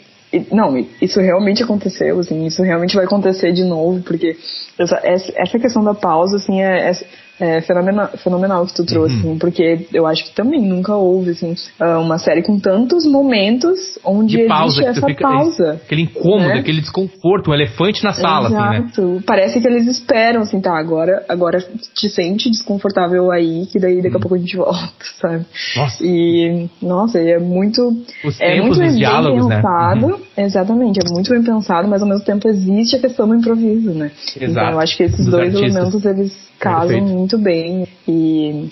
[0.50, 4.36] Não, isso realmente aconteceu, assim, isso realmente vai acontecer de novo, porque
[4.78, 6.92] essa, essa questão da pausa, assim, é, é
[7.38, 9.20] é fenomenal, fenomenal que tu trouxe, uhum.
[9.20, 13.98] assim, porque eu acho que também nunca houve, assim, ah, uma série com tantos momentos
[14.04, 15.80] onde De pausa, existe essa fica, pausa.
[15.84, 16.58] Aquele incômodo, né?
[16.60, 19.02] aquele desconforto, um elefante na sala, Exato.
[19.02, 19.22] assim, né?
[19.26, 21.62] Parece que eles esperam, assim, tá, agora, agora
[21.94, 24.20] te sente desconfortável aí, que daí daqui a uhum.
[24.20, 25.44] pouco a gente volta, sabe?
[25.76, 26.04] Nossa.
[26.04, 27.88] E, nossa, é muito...
[28.24, 29.56] Os é tempos, muito os diálogos, né?
[29.56, 30.16] pensado, né?
[30.38, 34.10] Exatamente, é muito bem pensado, mas ao mesmo tempo existe a questão do improviso, né?
[34.34, 34.50] Exato.
[34.50, 35.76] Então eu acho que esses Dos dois artistas.
[35.76, 37.12] elementos, eles casam Perfeito.
[37.12, 37.86] muito bem.
[38.06, 38.70] E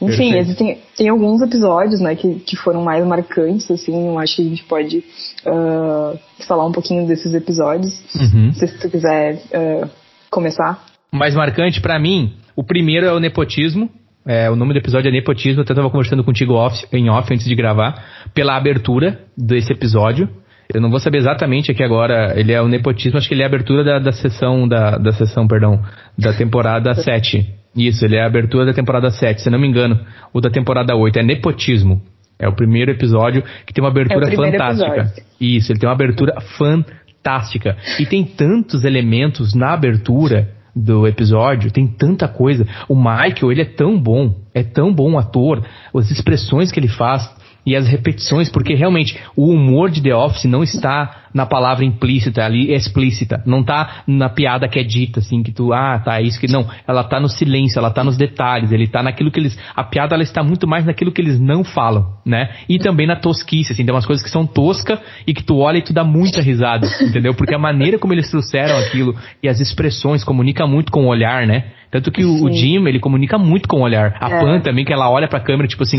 [0.00, 4.42] enfim, existem tem alguns episódios, né, que, que foram mais marcantes, assim, eu acho que
[4.42, 8.02] a gente pode uh, falar um pouquinho desses episódios.
[8.14, 8.52] Uhum.
[8.52, 9.88] Se tu quiser uh,
[10.30, 10.84] começar.
[11.12, 13.88] Mais marcante para mim, o primeiro é o nepotismo.
[14.24, 17.32] É, o nome do episódio é Nepotismo, eu até estava conversando contigo off, em off
[17.34, 20.28] antes de gravar, pela abertura desse episódio.
[20.72, 22.38] Eu não vou saber exatamente aqui agora.
[22.38, 25.12] Ele é o nepotismo, acho que ele é a abertura da, da sessão, da, da
[25.12, 25.82] sessão, perdão,
[26.16, 27.46] da temporada 7.
[27.76, 30.00] Isso, ele é a abertura da temporada 7, se não me engano.
[30.32, 32.02] O da temporada 8 é Nepotismo.
[32.38, 34.96] É o primeiro episódio que tem uma abertura é fantástica.
[34.96, 35.24] Episódio.
[35.40, 37.76] Isso, ele tem uma abertura fantástica.
[38.00, 42.66] E tem tantos elementos na abertura do episódio, tem tanta coisa.
[42.88, 47.30] O Michael, ele é tão bom, é tão bom ator, as expressões que ele faz
[47.64, 52.44] e as repetições, porque realmente o humor de The Office não está na palavra implícita
[52.44, 56.22] ali, explícita, não tá na piada que é dita, assim, que tu, ah, tá, é
[56.22, 56.50] isso que.
[56.50, 59.58] Não, ela tá no silêncio, ela tá nos detalhes, ele tá naquilo que eles.
[59.74, 62.50] A piada ela está muito mais naquilo que eles não falam, né?
[62.68, 65.78] E também na tosquice, assim, tem umas coisas que são tosca e que tu olha
[65.78, 67.34] e tu dá muita risada, entendeu?
[67.34, 71.46] Porque a maneira como eles trouxeram aquilo e as expressões comunica muito com o olhar,
[71.46, 71.64] né?
[71.92, 74.16] Tanto que o, o, Jim, ele comunica muito com o olhar.
[74.18, 74.40] A é.
[74.40, 75.98] Pan também, que ela olha pra câmera, tipo assim,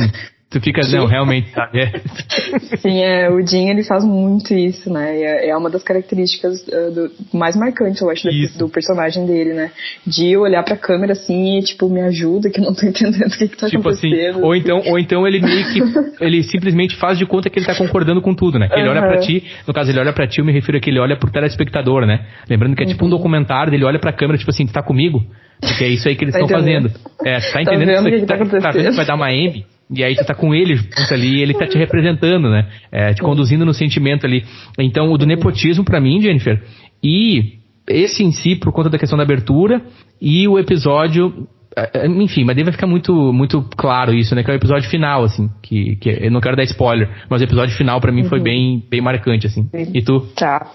[0.54, 1.80] Tu fica, não, realmente, sabe?
[1.80, 1.92] É.
[2.78, 5.20] Sim, é, o Jim, ele faz muito isso, né?
[5.20, 9.54] É, é uma das características uh, do, mais marcantes, eu acho, do, do, personagem dele,
[9.54, 9.72] né?
[10.06, 13.36] De olhar pra câmera assim e, tipo, me ajuda, que eu não tô entendendo o
[13.36, 14.36] que, que tá tipo assim, acontecendo.
[14.38, 17.66] Assim, ou então, ou então ele meio que, ele simplesmente faz de conta que ele
[17.66, 18.70] tá concordando com tudo, né?
[18.70, 18.92] Que ele uhum.
[18.92, 21.00] olha pra ti, no caso, ele olha pra ti, eu me refiro a que ele
[21.00, 22.28] olha pro telespectador, né?
[22.48, 23.08] Lembrando que é tipo uhum.
[23.08, 25.26] um documentário, ele olha pra câmera, tipo assim, tu tá comigo?
[25.60, 26.92] Porque é isso aí que eles estão tá fazendo.
[27.26, 28.20] É, tá, tá entendendo tá isso aqui?
[28.20, 29.66] Que tá, tá, tá vendo que vai dar uma M?
[29.94, 32.68] E aí tu tá com ele junto ali e ele tá te representando, né?
[32.92, 34.44] É, te conduzindo no sentimento ali.
[34.78, 36.62] Então, o do nepotismo para mim, Jennifer,
[37.04, 39.82] e esse em si, por conta da questão da abertura,
[40.22, 41.48] e o episódio.
[41.76, 44.44] É, é, enfim, mas daí vai ficar muito, muito claro isso, né?
[44.44, 45.50] Que é o episódio final, assim.
[45.62, 48.30] Que, que eu não quero dar spoiler, mas o episódio final para mim uhum.
[48.30, 49.70] foi bem, bem marcante, assim.
[49.94, 50.22] E tu?
[50.36, 50.72] Tá.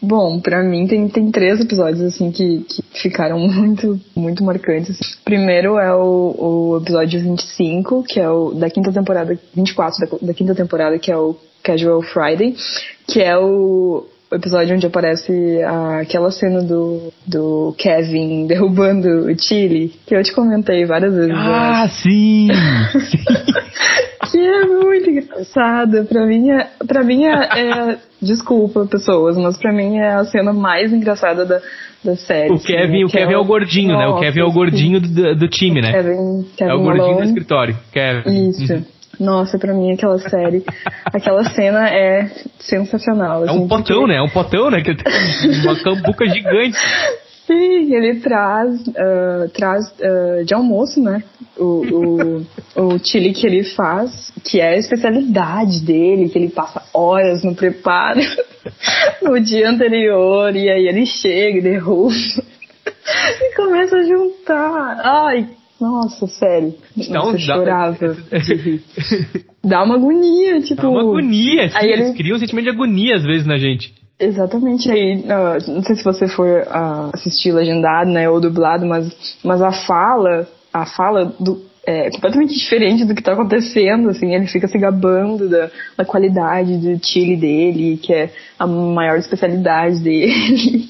[0.00, 4.98] Bom, para mim tem, tem três episódios assim que, que ficaram muito, muito marcantes.
[5.24, 10.34] Primeiro é o, o episódio 25, que é o da quinta temporada, 24 da, da
[10.34, 12.54] quinta temporada, que é o Casual Friday,
[13.06, 19.38] que é o, o episódio onde aparece a, aquela cena do, do Kevin derrubando o
[19.38, 21.34] Chile, que eu te comentei várias vezes.
[21.34, 22.48] Ah, sim!
[24.30, 26.04] que é muito engraçada.
[26.04, 30.52] Pra mim, é, pra mim é, é, Desculpa, pessoas, mas pra mim é a cena
[30.52, 31.60] mais engraçada da,
[32.04, 32.52] da série.
[32.52, 34.12] O Kevin, o Kevin é o gordinho, Nossa, né?
[34.12, 35.92] O Kevin é o gordinho do, do time, né?
[35.92, 37.22] Kevin, Kevin é o gordinho Malone.
[37.22, 37.76] do escritório.
[37.92, 38.50] Kevin.
[38.50, 38.72] Isso.
[38.72, 38.84] Uhum.
[39.18, 40.64] Nossa, pra mim aquela série,
[41.06, 43.44] aquela cena é sensacional.
[43.44, 44.12] É um gente, potão, porque...
[44.12, 44.16] né?
[44.16, 44.80] É um potão, né?
[44.80, 46.78] Que tem uma cambuca gigante.
[47.48, 51.22] Sim, ele traz, uh, traz uh, de almoço, né?
[51.56, 52.44] O,
[52.76, 57.42] o, o chili que ele faz, que é a especialidade dele, que ele passa horas
[57.42, 58.20] no preparo
[59.22, 62.14] no dia anterior, e aí ele chega e derruba
[63.40, 65.00] e começa a juntar.
[65.02, 65.48] Ai,
[65.80, 66.74] nossa, sério.
[67.10, 67.96] Dá, chorava
[69.64, 70.82] Dá uma agonia, tipo.
[70.82, 72.16] Dá uma agonia, sim, aí eles ele...
[72.16, 73.94] criam um sentimento de agonia às vezes na gente.
[74.20, 79.16] Exatamente aí, uh, não sei se você for uh, assistir legendado, né, ou dublado, mas,
[79.44, 84.46] mas a fala, a fala do, é completamente diferente do que está acontecendo, assim, ele
[84.46, 90.30] fica se gabando da, da qualidade do chile dele, que é a maior especialidade dele.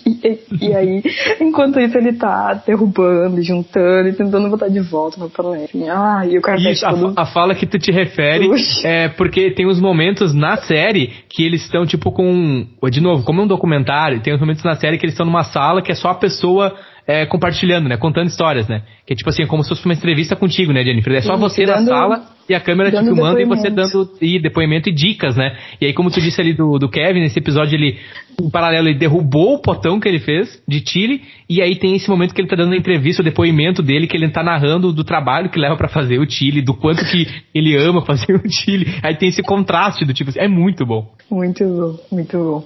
[0.05, 1.03] e, e, aí,
[1.41, 5.65] enquanto isso, ele tá derrubando, juntando e tentando botar de volta no panela.
[5.67, 7.15] Assim, ah, e o cara Isso, todo...
[7.17, 8.49] a, a, fala que tu te refere
[8.83, 12.67] é porque tem os momentos na série que eles estão, tipo, com.
[12.91, 15.45] De novo, como é um documentário, tem os momentos na série que eles estão numa
[15.45, 16.75] sala que é só a pessoa
[17.09, 17.97] é, compartilhando, né?
[17.97, 18.83] Contando histórias, né?
[19.07, 21.14] Que é tipo assim, como se fosse uma entrevista contigo, né, Jennifer?
[21.14, 24.11] É só Sim, você dando, na sala e a câmera te filmando e você dando
[24.21, 25.57] e depoimento e dicas, né?
[25.81, 27.99] E aí, como tu disse ali do, do Kevin, nesse episódio, ele,
[28.38, 32.09] em paralelo, ele derrubou o potão que ele fez de Chile, e aí tem esse
[32.11, 35.05] momento que ele tá dando a entrevista, o depoimento dele, que ele tá narrando do
[35.05, 38.99] trabalho que leva para fazer o Chile, do quanto que ele ama fazer o Chile.
[39.03, 41.11] Aí tem esse contraste do tipo, é muito bom.
[41.31, 42.64] Muito bom, muito bom.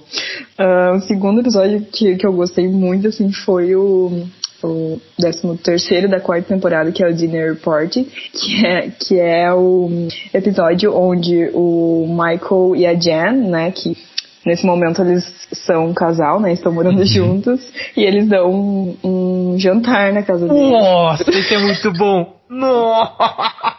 [0.59, 4.27] Uh, o segundo episódio que, que eu gostei muito, assim, foi o
[4.67, 9.53] o 13 terceiro da quarta temporada, que é o Dinner Party, que é, que é
[9.53, 9.89] o
[10.33, 13.97] episódio onde o Michael e a Jan, né, que
[14.45, 15.23] nesse momento eles
[15.53, 17.05] são um casal, né, estão morando uhum.
[17.05, 17.61] juntos,
[17.95, 20.71] e eles dão um, um jantar na casa deles.
[20.71, 22.33] Nossa, isso é muito bom!
[22.49, 23.72] Nossa!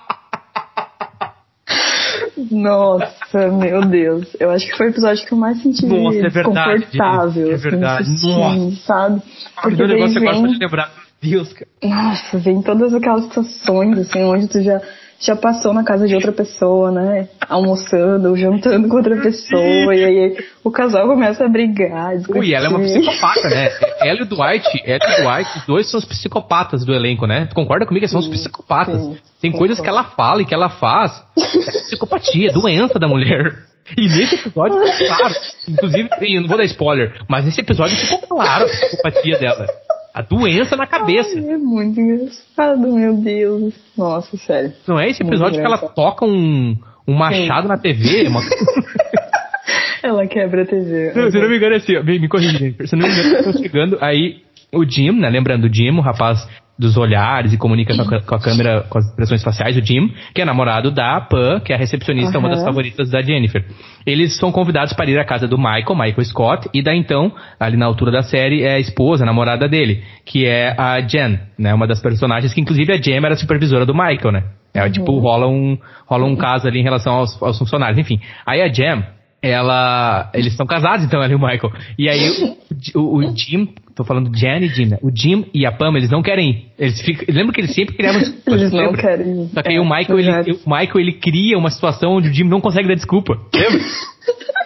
[2.50, 4.36] Nossa, meu Deus.
[4.40, 7.52] Eu acho que foi o episódio que eu mais senti Nossa, é verdade, confortável.
[7.52, 8.10] É verdade.
[8.10, 8.76] Assim, Nossa.
[8.84, 9.22] sabe?
[9.62, 10.28] Porque o negócio vem...
[10.28, 11.04] agora pode lembrar.
[11.22, 11.70] Deus, cara.
[11.82, 14.80] Nossa, vem todas aquelas situações, assim, onde tu já
[15.20, 17.28] já passou na casa de outra pessoa, né?
[17.48, 19.94] Almoçando ou jantando com outra pessoa.
[19.94, 22.12] e aí o casal começa a brigar.
[22.28, 23.70] Ui, ela é uma psicopata, né?
[24.00, 27.26] Ela e o Dwight, ela e o Dwight, os dois são os psicopatas do elenco,
[27.26, 27.46] né?
[27.46, 29.00] Tu concorda comigo que são os psicopatas?
[29.00, 31.22] Sim, Tem coisas que ela fala e que ela faz.
[31.38, 33.54] É psicopatia, é doença da mulher.
[33.98, 35.34] E nesse episódio ficou claro.
[35.68, 39.66] Inclusive, eu não vou dar spoiler, mas nesse episódio ficou claro a psicopatia dela.
[40.14, 41.36] A doença na cabeça.
[41.36, 43.74] Ai, é muito engraçado, meu Deus.
[43.98, 44.72] Nossa, sério.
[44.86, 47.68] Não é esse episódio que ela toca um, um machado Sim.
[47.68, 48.28] na TV?
[48.28, 48.40] Uma...
[50.00, 51.12] ela quebra a TV.
[51.16, 52.86] Não, se não me engano, é assim, me, me corrija, gente.
[52.86, 54.36] Se não me engano, eu tô chegando, aí
[54.72, 55.28] o Jim, né?
[55.28, 56.48] Lembrando, o Jim, o rapaz
[56.78, 60.12] dos olhares e comunica com a, com a, câmera, com as expressões faciais, o Jim,
[60.34, 62.44] que é namorado da Pan, que é a recepcionista, uhum.
[62.44, 63.64] uma das favoritas da Jennifer.
[64.04, 67.76] Eles são convidados para ir à casa do Michael, Michael Scott, e da então, ali
[67.76, 71.72] na altura da série, é a esposa, a namorada dele, que é a Jen, né,
[71.72, 74.44] uma das personagens que inclusive a Jen era a supervisora do Michael, né?
[74.74, 74.90] É, uhum.
[74.90, 78.20] tipo, rola um, rola um caso ali em relação aos, aos funcionários, enfim.
[78.44, 79.04] Aí a Jen,
[79.48, 80.30] ela.
[80.34, 81.72] Eles estão casados, então, ela e o Michael.
[81.98, 82.30] E aí
[82.94, 84.98] o, o, o Jim Tô falando Jan e Jim, né?
[85.00, 86.66] O Jim e a Pam, eles não querem ir.
[86.76, 89.00] Eles ficam, lembra que eles sempre criavam Eles não lembra?
[89.00, 89.48] querem ir.
[89.50, 92.34] Só que aí é, o, Michael, ele, o Michael, ele cria uma situação onde o
[92.34, 93.38] Jim não consegue dar desculpa.
[93.54, 93.78] Lembra?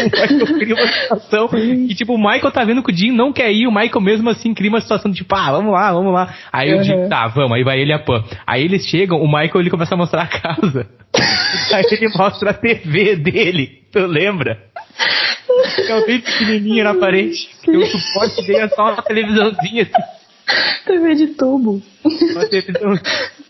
[0.00, 3.32] o Michael cria uma situação e, tipo, o Michael tá vendo que o Jim não
[3.32, 6.34] quer ir, o Michael mesmo assim cria uma situação tipo, ah, vamos lá, vamos lá.
[6.52, 6.80] Aí uhum.
[6.80, 8.24] o Jim, tá, vamos, aí vai ele e a Pam.
[8.46, 10.88] Aí eles chegam, o Michael, ele começa a mostrar a casa.
[11.72, 14.58] aí ele mostra a TV dele, tu lembra?
[15.76, 17.48] Ficava bem pequenininha na parede.
[17.66, 20.20] E o suporte dele é só uma televisãozinha assim.
[20.86, 21.82] TV de tubo.
[22.04, 22.98] Uma televisão.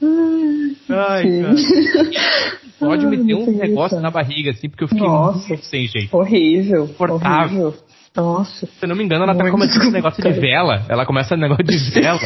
[0.02, 1.54] Ai, cara.
[2.80, 6.16] Pode me ter um negócio na barriga, assim, porque eu fiquei Nossa, muito sem jeito.
[6.16, 6.88] Horrível.
[6.98, 7.74] Horrível.
[8.16, 8.66] Nossa.
[8.66, 10.86] Se eu não me engano, ela tá começando um negócio de vela.
[10.88, 12.18] Ela começa um negócio de vela.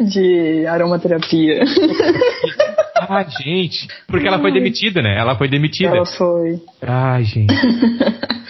[0.00, 1.60] de aromaterapia.
[2.98, 3.86] Ah, gente.
[4.06, 5.18] Porque ela foi demitida, né?
[5.18, 5.96] Ela foi demitida.
[5.96, 6.60] Ela foi.
[6.82, 7.54] Ai, gente.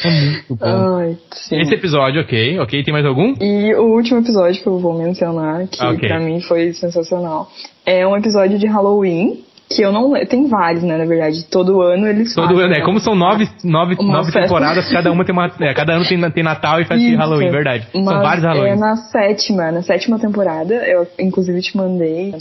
[0.04, 0.96] É muito bom.
[0.98, 1.16] Ai.
[1.32, 2.58] Esse episódio, ok.
[2.60, 3.34] Ok, tem mais algum?
[3.40, 6.08] E o último episódio que eu vou mencionar, que okay.
[6.08, 7.50] pra mim foi sensacional,
[7.84, 11.44] é um episódio de Halloween que eu não tem vários, né, na verdade.
[11.44, 15.24] Todo ano eles Todo fazem, ano, é como são nove, nove, nove temporadas, cada uma
[15.24, 15.50] tem uma.
[15.60, 17.86] É, cada ano tem, tem Natal e festa de Halloween, verdade.
[17.94, 18.70] Mas são vários Halloween.
[18.70, 22.32] É na sétima, na sétima temporada, eu inclusive te mandei,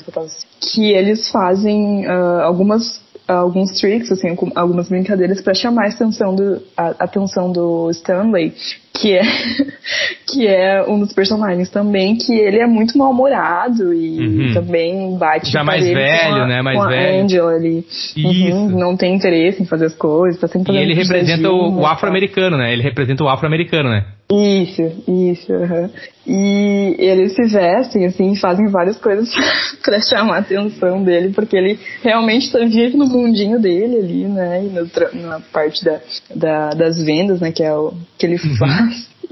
[0.62, 6.62] que eles fazem uh, algumas alguns tricks, assim, algumas brincadeiras para chamar a atenção do,
[6.78, 8.54] a atenção do Stanley
[9.00, 9.22] que é
[10.28, 14.54] que é um dos personagens também que ele é muito mal-humorado e uhum.
[14.54, 17.86] também bate já mais velho a, né mais com velho Angel ali
[18.18, 21.86] uhum, não tem interesse em fazer as coisas tá sempre e ele representa o, o
[21.86, 25.90] afro-americano né ele representa o afro-americano né isso, isso, uhum.
[26.28, 29.32] E eles se vestem, assim, fazem várias coisas
[29.86, 34.64] para chamar a atenção dele, porque ele realmente tá, vive no mundinho dele ali, né?
[34.64, 36.00] E no, na parte da,
[36.36, 37.52] da, das vendas, né?
[37.52, 38.56] Que é o que ele uhum.
[38.58, 38.85] faz.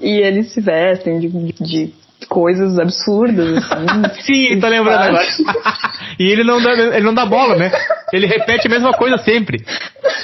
[0.03, 1.93] E eles se vestem de, de,
[2.27, 4.23] coisas absurdas, assim.
[4.49, 5.25] Sim, tô lembrando agora.
[6.19, 7.71] e ele não, dá, ele não dá bola, né?
[8.11, 9.63] Ele repete a mesma coisa sempre.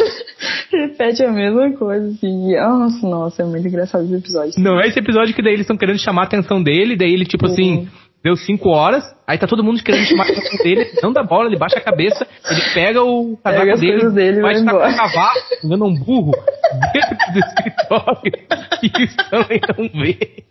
[0.71, 2.55] repete a mesma coisa, assim.
[2.55, 4.53] Nossa, nossa, é muito engraçado esse episódio.
[4.57, 7.25] Não, é esse episódio que daí eles estão querendo chamar a atenção dele, daí ele,
[7.25, 7.87] tipo assim,
[8.23, 11.47] deu 5 horas, aí tá todo mundo querendo chamar a atenção dele, não dá bola,
[11.47, 15.93] ele baixa a cabeça, ele pega o casaco dele, dele, vai ficar cavalo, dando um
[15.93, 16.31] burro
[16.93, 18.31] dentro do escritório,
[18.83, 20.43] e o Stanley não vê.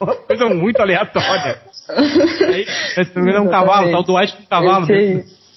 [0.00, 1.58] Uma coisa muito aleatória.
[1.88, 2.66] Aí,
[3.04, 4.86] se não me engano, é um cavalo, tá o Dwight com um cavalo.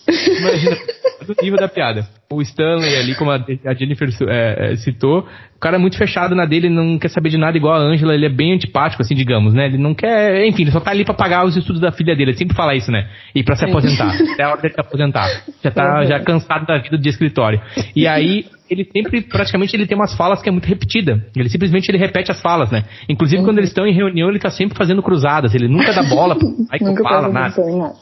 [0.08, 0.78] Imagina,
[1.26, 2.08] do nível da piada.
[2.32, 3.38] O Stanley ali, como a,
[3.78, 7.38] Jennifer é, é, citou, o cara é muito fechado na dele, não quer saber de
[7.38, 9.68] nada igual a Angela, ele é bem antipático, assim, digamos, né?
[9.68, 12.32] Ele não quer, enfim, ele só tá ali pra pagar os estudos da filha dele,
[12.32, 13.08] ele sempre fala isso, né?
[13.34, 15.44] E pra se aposentar, até a hora dele se aposentar.
[15.64, 17.62] Já tá já cansado da vida de escritório.
[17.96, 21.26] E aí, ele sempre, praticamente, ele tem umas falas que é muito repetida.
[21.36, 22.84] Ele simplesmente ele repete as falas, né?
[23.08, 23.48] Inclusive, uhum.
[23.48, 25.54] quando eles estão em reunião, ele tá sempre fazendo cruzadas.
[25.54, 27.56] Ele nunca dá bola pro Michael fala, nada,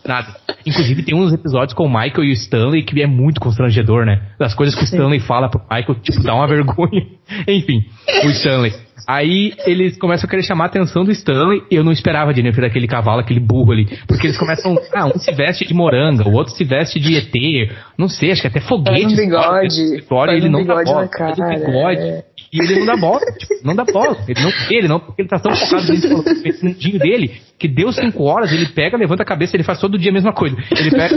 [0.05, 0.35] nada.
[0.65, 4.21] Inclusive, tem uns episódios com o Michael e o Stanley que é muito constrangedor, né?
[4.39, 7.05] Das coisas que o Stanley fala pro Michael, tipo, dá uma vergonha.
[7.47, 7.85] Enfim,
[8.23, 8.73] o Stanley.
[9.07, 11.63] Aí eles começam a querer chamar a atenção do Stanley.
[11.69, 13.85] Eu não esperava de Jennifer aquele cavalo, aquele burro ali.
[14.07, 14.75] Porque eles começam.
[14.93, 17.71] Ah, um se veste de moranga, o outro se veste de ET.
[17.97, 19.01] Não sei, acho que até foguete.
[19.01, 20.35] Faz um bigode.
[20.35, 21.07] Ele um não dá bola.
[21.07, 22.01] Cara, faz um bigode.
[22.01, 22.23] É.
[22.53, 24.17] E ele não dá bola, tipo, não dá bola.
[24.27, 28.23] Ele não, ele não, porque ele tá tão focado nesse mundinho dele, que deu cinco
[28.23, 30.57] horas, ele pega, levanta a cabeça, ele faz todo dia a mesma coisa.
[30.77, 31.15] Ele pega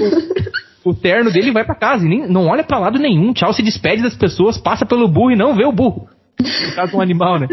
[0.85, 3.53] o, terno dele e vai para casa, e nem, não olha para lado nenhum, tchau,
[3.53, 6.09] se despede das pessoas, passa pelo burro e não vê o burro.
[6.41, 7.47] No caso, um animal, né?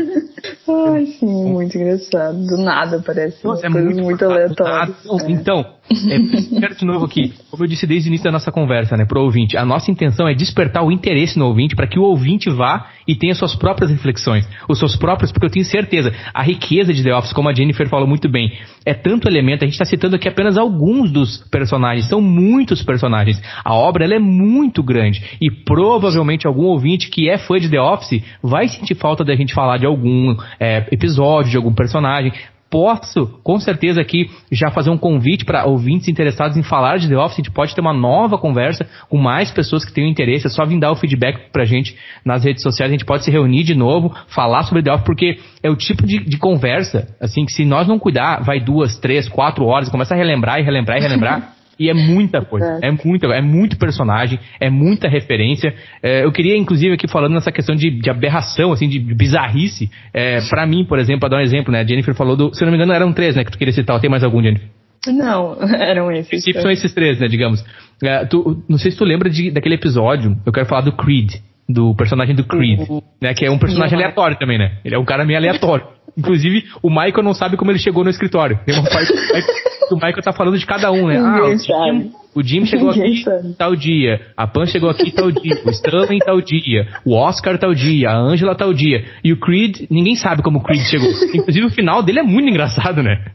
[0.67, 2.45] Ai, sim, muito engraçado.
[2.47, 3.45] Do nada parece.
[3.45, 4.95] Nossa, é muito, muito aleatório.
[5.05, 5.31] É.
[5.31, 8.95] Então, é, quero de novo aqui, como eu disse desde o início da nossa conversa,
[8.95, 12.03] né, pro ouvinte, a nossa intenção é despertar o interesse no ouvinte para que o
[12.03, 16.41] ouvinte vá e tenha suas próprias reflexões, os seus próprios, porque eu tenho certeza, a
[16.41, 18.51] riqueza de The Office, como a Jennifer falou muito bem,
[18.85, 23.41] é tanto elemento, a gente está citando aqui apenas alguns dos personagens, são muitos personagens.
[23.63, 27.81] A obra ela é muito grande e provavelmente algum ouvinte que é fã de The
[27.81, 32.31] Office vai sentir falta da gente falar de algum é, episódio, de algum personagem,
[32.71, 37.17] posso, com certeza, aqui já fazer um convite para ouvintes interessados em falar de The
[37.17, 37.33] Office.
[37.33, 40.47] A gente pode ter uma nova conversa com mais pessoas que tenham interesse.
[40.47, 42.89] É só vir dar o feedback pra gente nas redes sociais.
[42.89, 46.07] A gente pode se reunir de novo, falar sobre The Office, porque é o tipo
[46.07, 50.13] de, de conversa, assim, que se nós não cuidar, vai duas, três, quatro horas, começa
[50.13, 51.55] a relembrar e relembrar e relembrar.
[51.81, 55.73] E é muita coisa, é, muita, é muito personagem, é muita referência.
[56.03, 59.89] É, eu queria, inclusive, aqui falando nessa questão de, de aberração, assim, de bizarrice.
[60.13, 61.79] É, para mim, por exemplo, para dar um exemplo, né?
[61.79, 62.53] A Jennifer falou do.
[62.53, 63.43] Se eu não me engano, eram três, né?
[63.43, 63.99] Que tu queria citar.
[63.99, 64.67] Tem mais algum, Jennifer?
[65.07, 66.43] Não, eram esses.
[66.61, 67.27] São esses três, né?
[67.27, 67.65] Digamos.
[68.03, 70.37] É, tu, não sei se tu lembra de, daquele episódio.
[70.45, 71.31] Eu quero falar do Creed
[71.67, 73.01] do personagem do Creed, uhum.
[73.19, 73.33] né?
[73.33, 74.77] Que é um personagem aleatório também, né?
[74.85, 75.87] Ele é um cara meio aleatório.
[76.15, 78.59] Inclusive, o Michael não sabe como ele chegou no escritório.
[78.65, 79.11] Tem uma parte
[79.91, 81.17] que o Michael tá falando de cada um, né?
[81.17, 83.23] Ah, o Jim, o Jim chegou aqui
[83.57, 87.73] tal dia, a Pan chegou aqui tal dia, o Stanley tal dia, o Oscar tal
[87.73, 89.03] dia, a Angela tal dia.
[89.23, 91.09] E o Creed, ninguém sabe como o Creed chegou.
[91.33, 93.25] Inclusive, o final dele é muito engraçado, né?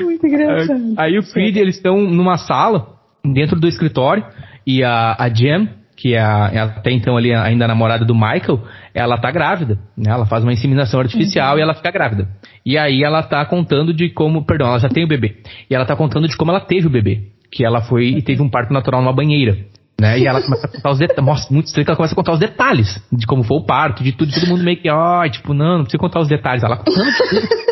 [0.00, 0.94] Muito engraçado.
[0.96, 2.88] Aí o Creed, eles estão numa sala,
[3.24, 4.24] dentro do escritório,
[4.66, 8.62] e a, a Jem que é, é até então ali ainda a namorada do Michael,
[8.92, 10.10] ela tá grávida, né?
[10.10, 11.58] Ela faz uma inseminação artificial uhum.
[11.58, 12.28] e ela fica grávida.
[12.64, 15.36] E aí ela tá contando de como, perdão, ela já tem o bebê.
[15.70, 18.42] E ela tá contando de como ela teve o bebê, que ela foi e teve
[18.42, 19.56] um parto natural numa banheira.
[20.00, 20.18] Né?
[20.18, 21.24] E ela começa a contar os detalhes.
[21.24, 24.02] Mostra muito estranho que ela começa a contar os detalhes de como foi o parto,
[24.02, 26.64] de tudo, todo mundo meio que, ó, oh, tipo, não, não precisa contar os detalhes.
[26.64, 27.06] Ela contando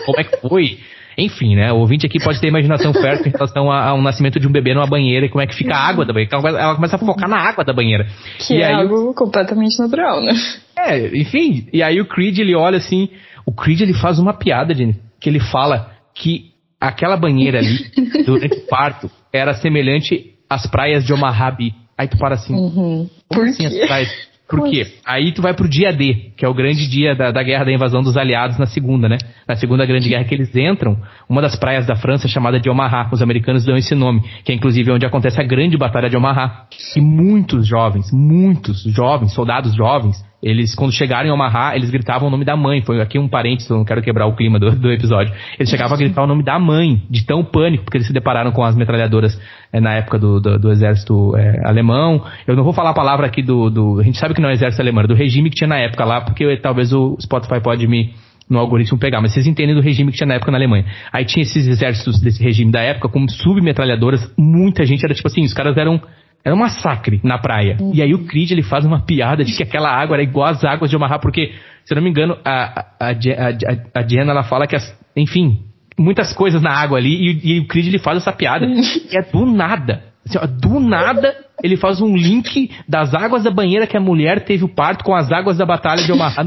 [0.07, 0.79] como é que foi,
[1.17, 1.73] enfim, né?
[1.73, 4.87] O ouvinte aqui pode ter imaginação fértil em relação ao nascimento de um bebê numa
[4.87, 6.37] banheira e como é que fica a água da banheira.
[6.37, 8.07] Então ela começa a focar na água da banheira.
[8.39, 10.33] Que e é aí, algo completamente natural, né?
[10.77, 11.67] É, enfim.
[11.73, 13.09] E aí o Creed, ele olha assim.
[13.45, 17.91] O Creed, ele faz uma piada, Jenny, que ele fala que aquela banheira ali,
[18.25, 21.57] durante o parto, era semelhante às praias de Omaha
[21.97, 22.55] Aí tu para assim.
[22.55, 23.09] Uhum.
[23.29, 23.81] Por assim, quê?
[23.83, 24.32] as praias?
[24.57, 24.87] Por quê?
[25.07, 27.73] Aí tu vai pro dia D, que é o grande dia da, da guerra da
[27.73, 29.17] invasão dos aliados na segunda, né?
[29.49, 30.99] Na segunda grande guerra que eles entram,
[31.29, 33.09] uma das praias da França chamada de Omaha.
[33.13, 36.67] Os americanos dão esse nome, que é inclusive onde acontece a grande batalha de Omaha.
[36.95, 42.31] E muitos jovens, muitos jovens, soldados jovens, eles, quando chegaram em Omaha, eles gritavam o
[42.31, 42.83] nome da mãe.
[42.83, 45.33] Foi aqui um parênteses, eu não quero quebrar o clima do, do episódio.
[45.57, 48.51] Eles chegavam a gritar o nome da mãe, de tão pânico, porque eles se depararam
[48.51, 49.41] com as metralhadoras
[49.73, 52.25] é, na época do, do, do exército é, alemão.
[52.45, 54.01] Eu não vou falar a palavra aqui do, do.
[54.01, 56.05] A gente sabe que não é exército alemão, é do regime que tinha na época
[56.05, 58.13] lá, porque talvez o Spotify pode me
[58.51, 60.85] no algoritmo pegar, mas vocês entendem do regime que tinha na época na Alemanha.
[61.13, 65.43] Aí tinha esses exércitos desse regime da época, como submetralhadoras, muita gente era tipo assim,
[65.45, 66.03] os caras eram
[66.45, 67.77] era um massacre na praia.
[67.81, 67.93] Uhum.
[67.95, 70.65] E aí o Creed ele faz uma piada de que aquela água era igual às
[70.65, 71.53] águas de Omaha, porque,
[71.85, 75.61] se eu não me engano, a, a, a, a Diana ela fala que, as, enfim,
[75.99, 78.67] muitas coisas na água ali, e, e o Creed ele faz essa piada.
[78.67, 80.03] e é do nada.
[80.27, 84.45] Assim, ó, do nada, ele faz um link das águas da banheira que a mulher
[84.45, 86.43] teve o parto com as águas da batalha de Omaha.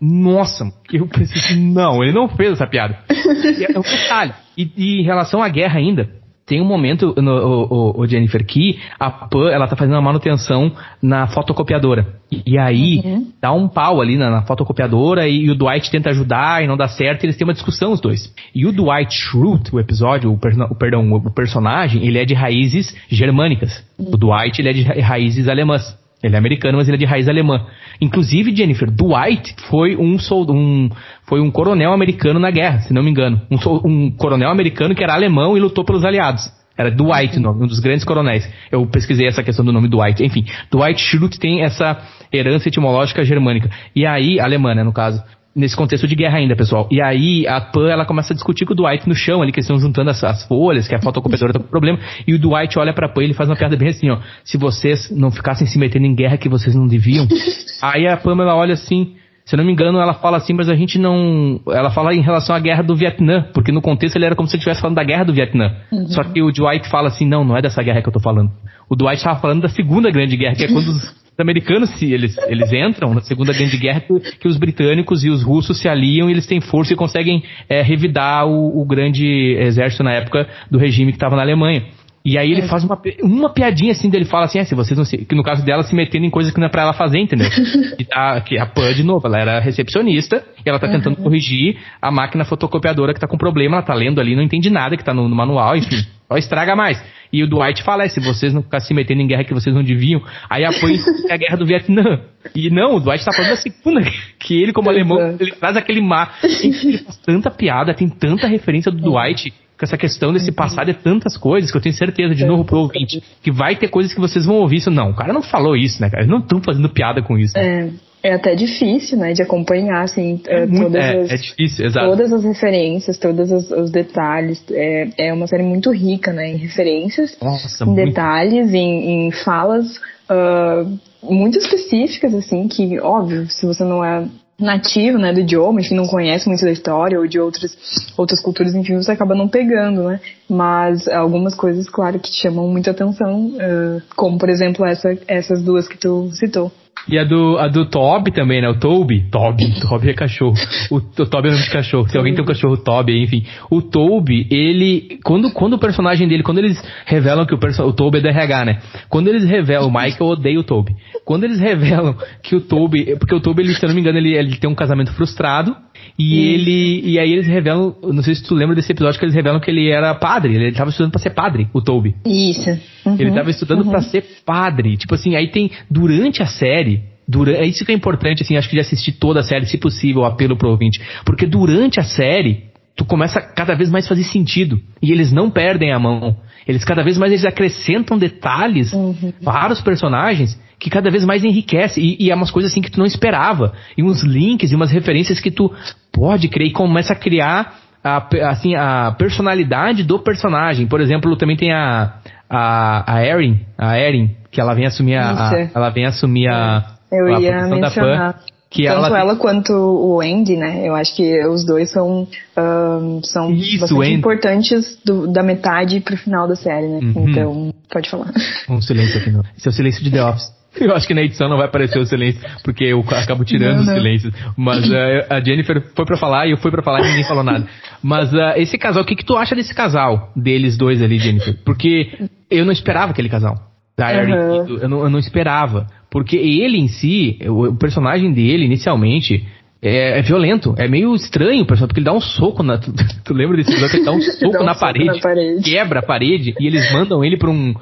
[0.00, 2.98] Nossa, eu pensei assim, não, ele não fez essa piada.
[3.10, 4.32] E é um detalhe.
[4.56, 6.10] E, e em relação à guerra ainda,
[6.46, 10.70] tem um momento, no, o, o, Jennifer, que a Pan, ela tá fazendo uma manutenção
[11.02, 12.06] na fotocopiadora.
[12.30, 13.32] E, e aí, uhum.
[13.42, 16.76] dá um pau ali na, na fotocopiadora e, e, o Dwight tenta ajudar e não
[16.76, 18.32] dá certo e eles têm uma discussão os dois.
[18.54, 22.94] E o Dwight Schrute, o episódio, o, o, perdão, o personagem, ele é de raízes
[23.08, 23.84] germânicas.
[23.98, 24.10] Uhum.
[24.14, 25.98] O Dwight, ele é de raízes alemãs.
[26.22, 27.66] Ele é americano, mas ele é de raiz alemã.
[28.00, 30.16] Inclusive, Jennifer, Dwight foi um,
[30.48, 30.90] um,
[31.24, 33.40] foi um coronel americano na guerra, se não me engano.
[33.50, 36.50] Um, um coronel americano que era alemão e lutou pelos aliados.
[36.78, 38.46] Era Dwight, um dos grandes coronéis.
[38.70, 40.22] Eu pesquisei essa questão do nome Dwight.
[40.22, 41.98] Enfim, Dwight Schrute tem essa
[42.30, 43.70] herança etimológica germânica.
[43.94, 45.22] E aí, alemã, né, no caso
[45.56, 46.86] nesse contexto de guerra ainda, pessoal.
[46.90, 49.58] E aí a Pan ela começa a discutir com o Dwight no chão ali, que
[49.58, 51.98] eles estão juntando as, as folhas, que a fotocopiadora tá com problema.
[52.26, 54.18] E o Dwight olha pra Pan e ele faz uma piada bem assim, ó.
[54.44, 57.26] Se vocês não ficassem se metendo em guerra que vocês não deviam.
[57.80, 59.14] aí a Pan ela olha assim.
[59.46, 61.60] Se eu não me engano, ela fala assim, mas a gente não.
[61.68, 64.56] Ela fala em relação à guerra do Vietnã, porque no contexto ele era como se
[64.56, 65.72] ele estivesse falando da guerra do Vietnã.
[65.92, 66.08] Uhum.
[66.08, 68.50] Só que o Dwight fala assim: não, não é dessa guerra que eu tô falando.
[68.90, 72.12] O Dwight estava falando da Segunda Grande Guerra, que é quando os os americanos, se
[72.12, 74.02] eles, eles entram na Segunda Grande Guerra,
[74.40, 77.82] que, os britânicos e os russos se aliam e eles têm força e conseguem é,
[77.82, 81.84] revidar o, o, grande exército na época do regime que estava na Alemanha.
[82.26, 82.66] E aí ele é.
[82.66, 85.44] faz uma, uma piadinha assim, dele fala assim, é, se vocês não se, que no
[85.44, 87.48] caso dela se metendo em coisas que não é pra ela fazer, entendeu?
[87.96, 91.22] e tá, que a Pan, de novo, ela era recepcionista, e ela tá tentando uhum.
[91.22, 94.96] corrigir a máquina fotocopiadora que tá com problema, ela tá lendo ali, não entende nada
[94.96, 97.00] que tá no, no manual, enfim, só estraga mais.
[97.32, 99.72] E o Dwight fala, é, se vocês não ficarem se metendo em guerra que vocês
[99.72, 100.20] não deviam,
[100.50, 100.98] aí apoia
[101.30, 102.22] a guerra do Vietnã.
[102.56, 104.02] E não, o Dwight tá falando da segunda,
[104.40, 106.38] que ele, como alemão, ele traz aquele mar.
[106.42, 110.94] Ele faz tanta piada, tem tanta referência do Dwight com essa questão desse passar de
[110.94, 114.20] tantas coisas que eu tenho certeza, de novo pro ouvinte, que vai ter coisas que
[114.20, 114.90] vocês vão ouvir isso.
[114.90, 116.22] Não, o cara não falou isso, né, cara?
[116.22, 117.56] Eles não estão fazendo piada com isso.
[117.58, 117.90] É,
[118.22, 122.08] é até difícil, né, de acompanhar, assim, é muito, todas, é, as, é difícil, exato.
[122.08, 124.64] todas as referências, todos os, os, detalhes.
[124.70, 128.04] É, é uma série muito rica, né, em referências, Nossa, em muito.
[128.04, 129.96] detalhes, em, em falas
[130.30, 134.26] uh, muito específicas, assim, que, óbvio, se você não é
[134.58, 137.76] nativo, né, do idioma, enfim, não conhece muito da história ou de outras,
[138.16, 140.20] outras culturas, enfim, você acaba não pegando, né?
[140.48, 145.86] Mas algumas coisas, claro, que chamam muita atenção, uh, como, por exemplo, essa, essas duas
[145.86, 146.72] que tu citou.
[147.08, 148.68] E a do, a do Toby também, né?
[148.68, 149.26] O Toby.
[149.30, 149.78] Toby.
[149.80, 150.54] Toby é cachorro.
[150.90, 152.08] O, o Toby é nome de cachorro.
[152.08, 153.44] Se alguém tem um cachorro Toby, enfim.
[153.70, 155.18] O Toby, ele.
[155.24, 158.28] Quando, quando o personagem dele, quando eles revelam que o, perso o Toby é do
[158.28, 158.78] RH, né?
[159.08, 160.96] Quando eles revelam, o Michael odeia o Toby.
[161.24, 163.16] Quando eles revelam que o Toby.
[163.18, 165.76] Porque o Toby, ele, se eu não me engano, ele, ele tem um casamento frustrado.
[166.18, 167.00] E ele.
[167.04, 167.94] E aí eles revelam.
[168.02, 170.54] Não sei se tu lembra desse episódio que eles revelam que ele era padre.
[170.54, 172.14] Ele estava estudando pra ser padre, o Toby.
[172.24, 172.70] Isso.
[173.04, 173.90] Uhum, Ele estava estudando uhum.
[173.90, 174.96] pra ser padre.
[174.96, 175.70] Tipo assim, aí tem.
[175.90, 177.02] Durante a série.
[177.28, 179.76] Durante, é isso que é importante, assim, acho que de assistir toda a série, se
[179.78, 181.00] possível, apelo pro ouvinte.
[181.24, 182.66] Porque durante a série,
[182.96, 184.80] tu começa cada vez mais fazer sentido.
[185.02, 186.36] E eles não perdem a mão.
[186.66, 189.32] Eles cada vez mais eles acrescentam detalhes Uhum.
[189.44, 192.00] para os personagens que cada vez mais enriquece.
[192.00, 193.72] E, e é umas coisas assim que tu não esperava.
[193.96, 195.72] E uns links e umas referências que tu
[196.12, 200.86] pode criar e começa a criar a, assim, a personalidade do personagem.
[200.86, 202.14] Por exemplo, também tem a,
[202.48, 206.84] a, a Erin, a Erin, que ela vem assumir a, a- ela vem assumir a,
[207.12, 208.32] Eu a ia da mencionar.
[208.34, 208.40] Pan.
[208.76, 210.86] Que Tanto ela, ela, quanto o Andy, né?
[210.86, 214.12] Eu acho que os dois são, ahn, são Isso, bastante Andy.
[214.14, 216.98] importantes do- da metade pro final da série, né?
[217.02, 217.28] Uhum.
[217.30, 218.32] Então, pode falar.
[218.68, 219.42] Um silêncio aqui, não.
[219.56, 220.54] Esse é o silêncio de The Office.
[220.78, 223.84] Eu acho que na edição não vai aparecer o silêncio, porque eu acabo tirando Não,
[223.84, 223.94] não.
[223.94, 224.34] silêncios.
[224.58, 227.42] Mas eh, a Jennifer foi pra falar e eu fui pra falar e ninguém falou
[227.42, 227.66] nada.
[228.02, 231.56] Mas eh, esse casal, o que, que tu acha desse casal, deles dois ali, Jennifer?
[231.64, 233.54] Porque eu não esperava aquele casal.
[233.96, 234.78] Da Uhum.
[234.80, 235.86] eu, não, eu não esperava.
[236.10, 239.46] Porque ele em si, o, o personagem dele, inicialmente,
[239.82, 240.74] é, é violento.
[240.78, 242.76] É meio estranho, pessoal, porque ele dá um soco na.
[242.78, 242.92] Tu,
[243.24, 245.18] tu lembra desse episódio que ele dá um soco, Dá um na, soco parede, na
[245.20, 245.62] parede.
[245.70, 247.74] quebra a parede e eles mandam ele pra um,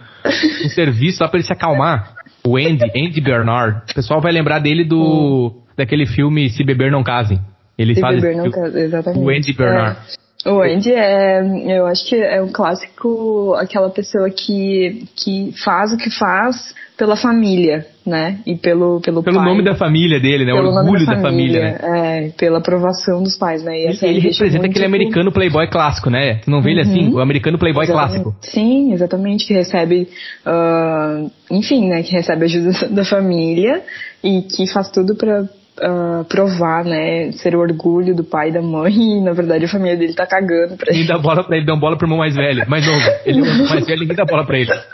[0.64, 2.14] um serviço lá pra ele se acalmar.
[2.46, 3.82] O Andy, Andy Bernard.
[3.90, 5.62] O pessoal vai lembrar dele do.
[5.76, 7.40] daquele filme Se Beber Não Casem.
[7.76, 8.46] Ele Se faz beber não
[8.78, 9.18] exatamente.
[9.24, 9.98] O Andy Bernard.
[9.98, 10.23] É.
[10.46, 11.40] O Andy é,
[11.78, 17.16] eu acho que é um clássico, aquela pessoa que, que faz o que faz pela
[17.16, 18.38] família, né?
[18.46, 20.52] E pelo pelo, Pelo pai, nome da família dele, né?
[20.52, 21.78] O pelo nome orgulho da família, né?
[21.82, 23.72] É, pela aprovação dos pais, né?
[23.76, 26.36] E Ele, ele representa muito- aquele americano playboy clássico, né?
[26.36, 27.10] Tu não vê ele assim?
[27.12, 28.22] O americano playboy Exatamente.
[28.22, 28.36] clássico.
[28.42, 30.08] Sim, exatamente, que recebe,
[30.44, 33.82] ah, enfim, né, que recebe ajuda da família
[34.22, 35.48] e que faz tudo pra
[35.80, 39.68] ah, provar, né, ser o orgulho do pai e da mãe e na verdade a
[39.68, 41.08] família dele tá cagando pra Ninguém ele.
[41.08, 43.04] dá bola pra ele, dá uma bola pro irmão mais velho, mais novo.
[43.26, 44.70] Ele é o mais velho, ninguém dá bola pra ele.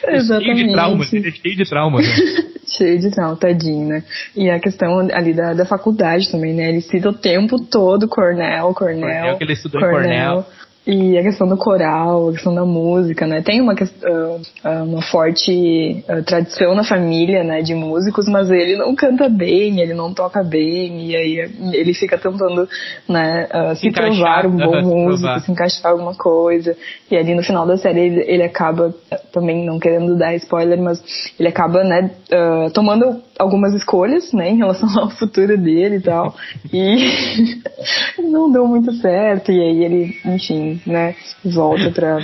[0.00, 2.06] Cheio de traumas, ele é cheio de traumas.
[2.06, 2.14] Né?
[2.66, 4.04] Cheio de não, tadinho, né?
[4.34, 6.68] E a questão ali da, da faculdade também, né?
[6.68, 9.00] Ele cita o tempo todo Cornell, Cornell.
[9.00, 10.46] Cornell, que ele estudou em Cornell.
[10.86, 13.42] E a questão do coral, a questão da música, né?
[13.42, 18.76] Tem uma, ah, ah, uma forte ah, tradição na família, né, de músicos, mas ele
[18.76, 22.66] não canta bem, ele não toca bem, e aí ele fica tentando,
[23.06, 25.40] né, se, encaixar, provar um bom músico, provar.
[25.40, 26.74] se encaixar alguma coisa.
[27.10, 28.94] E ali no final da série ele, ele acaba,
[29.32, 31.02] também não querendo dar spoiler, mas
[31.38, 32.10] ele acaba, né,
[32.72, 36.34] tomando algumas escolhas, né, em relação ao futuro dele e tal.
[36.72, 37.62] E
[38.30, 39.50] não deu muito certo.
[39.50, 41.14] E aí ele, enfim, né,
[41.44, 42.18] volta pra,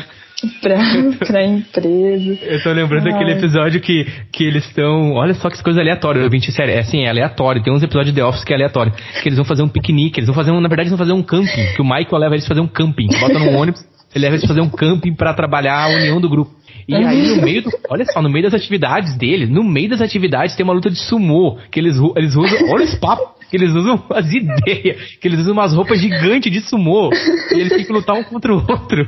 [0.61, 0.79] pra,
[1.27, 2.39] pra empresa.
[2.43, 3.13] Eu tô lembrando Ai.
[3.13, 5.13] daquele episódio que, que eles estão.
[5.15, 7.63] Olha só que coisa aleatória, eu sério, é assim, é aleatório.
[7.63, 8.93] Tem uns episódios de The Office que é aleatório.
[9.23, 11.13] Que eles vão fazer um piquenique, eles vão fazer um, na verdade, eles vão fazer
[11.13, 11.75] um camping.
[11.75, 13.09] Que o Michael leva eles fazer um camping.
[13.19, 16.56] Bota num ônibus, ele leva eles fazer um camping pra trabalhar a união do grupo.
[16.89, 17.71] E aí, no meio do.
[17.91, 20.99] Olha só, no meio das atividades dele, no meio das atividades tem uma luta de
[20.99, 21.59] sumô.
[21.71, 22.71] Que eles, eles usam.
[22.71, 23.35] Olha esse papo.
[23.51, 25.17] Que eles usam as ideias.
[25.21, 27.11] Que eles usam umas roupas gigantes de sumô.
[27.53, 29.07] E eles têm que lutar um contra o outro.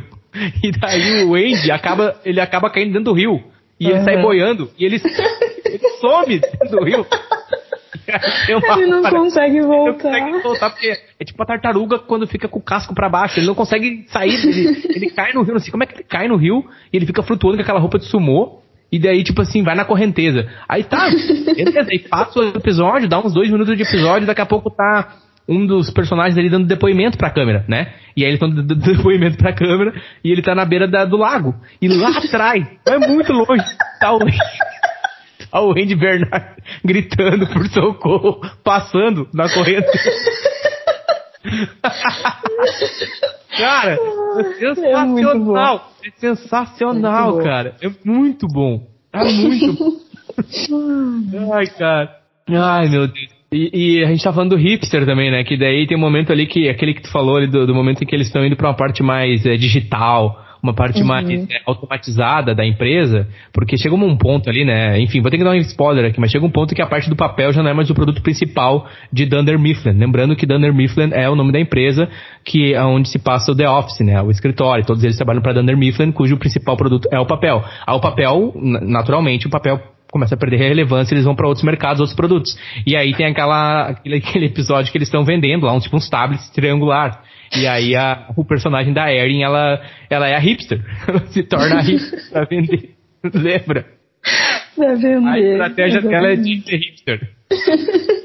[0.62, 2.16] E daí o Andy acaba.
[2.24, 3.42] Ele acaba caindo dentro do rio.
[3.78, 4.04] E ele Uhum.
[4.04, 4.70] sai boiando.
[4.78, 5.00] E ele,
[5.64, 7.06] ele some dentro do rio.
[8.48, 9.92] Ele não consegue ele não voltar.
[10.02, 13.38] consegue voltar, porque é tipo a tartaruga quando fica com o casco pra baixo.
[13.38, 16.04] Ele não consegue sair, ele, ele cai no rio, não sei como é que ele
[16.04, 18.60] cai no rio e ele fica flutuando com aquela roupa de sumô.
[18.90, 20.48] E daí, tipo assim, vai na correnteza.
[20.66, 24.46] Aí tá, beleza, aí passa o episódio, dá uns dois minutos de episódio, daqui a
[24.46, 25.14] pouco tá
[25.46, 27.92] um dos personagens ali dando depoimento pra câmera, né?
[28.16, 29.92] E aí eles estão dando depoimento pra câmera
[30.24, 31.54] e ele tá na beira da- do lago.
[31.82, 33.62] E lá atrás, é muito longe,
[34.00, 34.18] tá o,
[35.50, 36.46] tá o Andy Bernard
[36.84, 39.86] gritando por socorro, passando na corrente.
[43.56, 43.98] Cara,
[44.38, 45.90] é sensacional.
[46.02, 47.74] É, é sensacional, muito cara.
[47.82, 48.86] É muito bom.
[49.12, 50.08] É muito bom.
[51.52, 52.16] Ai, cara.
[52.48, 53.38] Ai, meu Deus.
[53.50, 55.42] E, e, a gente tá falando do hipster também, né?
[55.42, 58.02] Que daí tem um momento ali que, aquele que tu falou ali, do, do momento
[58.02, 61.06] em que eles estão indo pra uma parte mais é, digital, uma parte uhum.
[61.06, 65.00] mais é, automatizada da empresa, porque chega um ponto ali, né?
[65.00, 67.08] Enfim, vou ter que dar um spoiler aqui, mas chega um ponto que a parte
[67.08, 69.92] do papel já não é mais o produto principal de Dunder Mifflin.
[69.92, 72.08] Lembrando que Dunder Mifflin é o nome da empresa
[72.44, 74.20] que é onde se passa o The Office, né?
[74.22, 74.84] O escritório.
[74.84, 77.62] Todos eles trabalham para Dunder Mifflin, cujo principal produto é o papel.
[77.86, 79.80] Ao papel, naturalmente, o papel
[80.10, 82.58] começa a perder relevância, eles vão para outros mercados, outros produtos.
[82.86, 86.08] E aí tem aquela, aquele, aquele episódio que eles estão vendendo lá, um tipo uns
[86.08, 87.22] tablets triangular.
[87.56, 89.80] E aí a, o personagem da Erin, ela,
[90.10, 90.80] ela é a hipster.
[91.06, 92.90] Ela se torna a hipster pra vender.
[93.34, 93.86] Lembra?
[94.76, 95.28] Pra vender.
[95.28, 97.30] A estratégia dela é de ser hipster.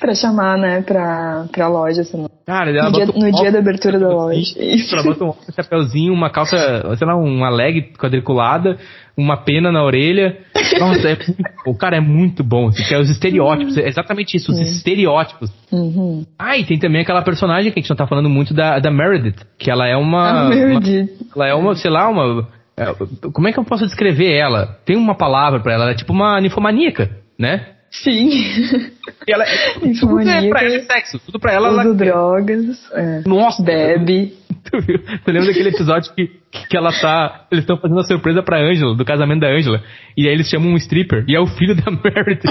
[0.00, 2.26] pra chamar, né, pra, pra loja, assim.
[2.46, 4.40] Cara, ela no, dia, um no dia da abertura da loja.
[4.58, 6.56] Isso, ela bota um chapéuzinho, uma calça,
[6.96, 8.78] sei lá, uma leg quadriculada,
[9.16, 10.38] uma pena na orelha.
[10.80, 11.18] Nossa, é
[11.66, 12.68] o cara é muito bom.
[12.68, 14.64] Assim, que é os estereótipos, é exatamente isso, os uhum.
[14.64, 15.50] estereótipos.
[15.70, 16.24] Uhum.
[16.38, 18.90] Ah, e tem também aquela personagem que a gente não tá falando muito da, da
[18.90, 20.80] Meredith, que ela é uma, uma
[21.36, 22.94] ela é uma, sei lá, uma é,
[23.30, 24.78] como é que eu posso descrever ela?
[24.86, 27.66] Tem uma palavra para ela, ela é tipo uma ninfomaníaca, né?
[27.90, 28.30] Sim.
[29.26, 29.44] E ela,
[30.00, 31.70] tudo é pra ela é sexo, tudo pra ela.
[31.70, 31.94] Usa ela...
[31.94, 32.90] drogas.
[32.92, 33.22] É.
[33.26, 33.62] Nossa.
[33.62, 34.38] Bebe.
[34.62, 34.98] Tu, viu?
[34.98, 36.26] tu lembra daquele episódio que,
[36.68, 37.46] que ela tá.
[37.50, 39.82] Eles estão fazendo a surpresa pra Angela, do casamento da Angela.
[40.14, 41.24] E aí eles chamam um stripper.
[41.26, 42.42] E é o filho da Meredith.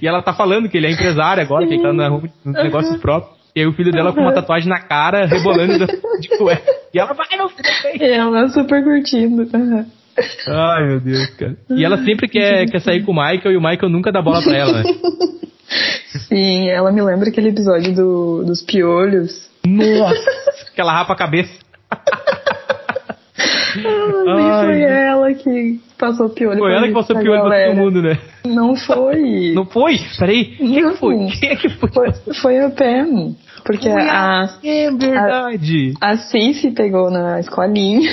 [0.00, 3.36] e ela tá falando que ele é empresário agora, que ele tá nos negócios próprios.
[3.56, 5.84] E aí o filho dela com uma tatuagem na cara, rebolando
[6.20, 6.70] de cueca.
[6.94, 9.42] E ela vai, meu filho, E ela super curtindo.
[9.52, 9.84] Uhum.
[10.48, 11.56] Ai, meu Deus, cara.
[11.70, 14.42] E ela sempre quer, quer sair com o Michael e o Michael nunca dá bola
[14.42, 14.84] pra ela, né?
[16.28, 19.48] Sim, ela me lembra aquele episódio do, dos piolhos.
[19.66, 20.30] Nossa,
[20.74, 21.52] que ela rapa a cabeça.
[24.26, 26.58] Ah, nem foi ela que passou piolho.
[26.58, 28.18] Foi ela que passou piolho pra todo mundo, né?
[28.44, 29.52] Não foi.
[29.54, 29.98] Não foi?
[30.18, 30.56] Peraí.
[30.56, 31.16] Quem Não, foi?
[31.38, 31.90] Quem é que foi?
[31.90, 33.34] Foi, foi a Pam.
[33.64, 34.48] Porque foi a.
[34.64, 35.94] É verdade.
[36.00, 38.10] A, a Cici pegou na escolinha.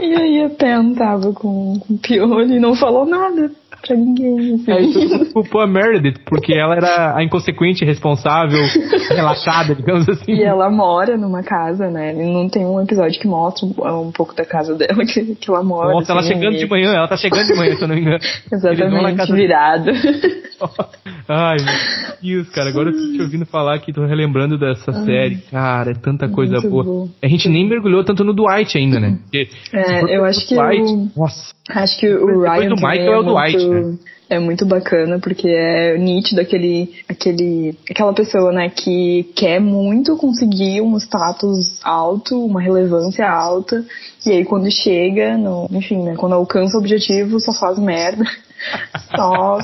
[0.00, 3.50] E aí a Pen tava com, com piolho e não falou nada
[3.86, 4.54] pra ninguém.
[4.54, 4.70] Assim.
[4.70, 8.60] É, isso culpou a Meredith, porque ela era a inconsequente, responsável,
[9.10, 10.32] relaxada, digamos assim.
[10.32, 12.12] E ela mora numa casa, né?
[12.12, 15.62] Não tem um episódio que mostra um, um pouco da casa dela que, que ela
[15.62, 15.92] mora.
[15.92, 16.58] Nossa, assim, ela chegando e...
[16.58, 18.18] de manhã, ela tá chegando de manhã, se eu não me engano.
[18.52, 19.34] Exatamente, casa...
[19.34, 19.90] virado.
[21.28, 21.56] Ai,
[22.22, 25.36] meu Deus, cara, agora eu tô te ouvindo falar aqui, tô relembrando dessa Ai, série.
[25.50, 26.84] Cara, é tanta coisa boa.
[26.84, 27.08] Bom.
[27.22, 29.18] A gente nem mergulhou tanto no Dwight ainda, né?
[29.22, 31.10] Porque, é, eu acho que Dwight, o...
[31.16, 31.54] Nossa.
[31.70, 34.02] Acho que o Ryan do Michael é, é o Dwight, muito...
[34.04, 34.10] né?
[34.30, 40.80] é muito bacana porque é nítido aquele, aquele, aquela pessoa, né, que quer muito conseguir
[40.80, 43.84] um status alto, uma relevância alta,
[44.24, 48.24] e aí quando chega, no, enfim, né, quando alcança o objetivo, só faz merda.
[49.16, 49.58] só.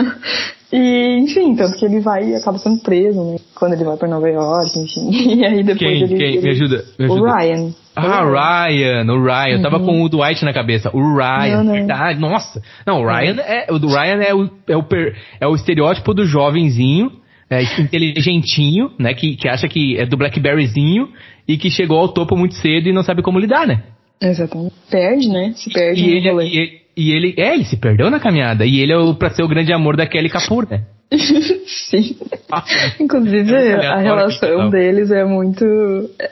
[0.72, 4.08] e, enfim, tanto que ele vai e acaba sendo preso, né, quando ele vai para
[4.08, 5.10] Nova York, enfim.
[5.36, 6.16] E aí depois quem, ele.
[6.16, 6.36] Quem?
[6.36, 7.20] Ele, me ajuda, me ajuda.
[7.20, 7.74] O Ryan.
[7.94, 9.56] Ah, Ryan, o Ryan.
[9.56, 9.86] Eu tava uhum.
[9.86, 10.90] com o Dwight na cabeça.
[10.94, 11.72] O Ryan, não, não.
[11.72, 12.20] verdade.
[12.20, 12.62] Nossa.
[12.86, 13.66] Não, o Ryan é.
[13.70, 17.12] O do Ryan é o, é o, per, é o estereótipo do jovenzinho,
[17.50, 19.12] é, inteligentinho, né?
[19.14, 21.08] Que, que acha que é do Blackberryzinho
[21.46, 23.82] e que chegou ao topo muito cedo e não sabe como lidar, né?
[24.20, 24.74] Exatamente.
[24.90, 25.52] Perde, né?
[25.54, 28.64] Se perde e ele, e ele, e ele, é, ele se perdeu na caminhada.
[28.64, 30.84] E ele é o, pra ser o grande amor da Kelly Kapoor, né?
[31.90, 32.16] Sim.
[33.00, 35.64] Inclusive, a relação deles é muito.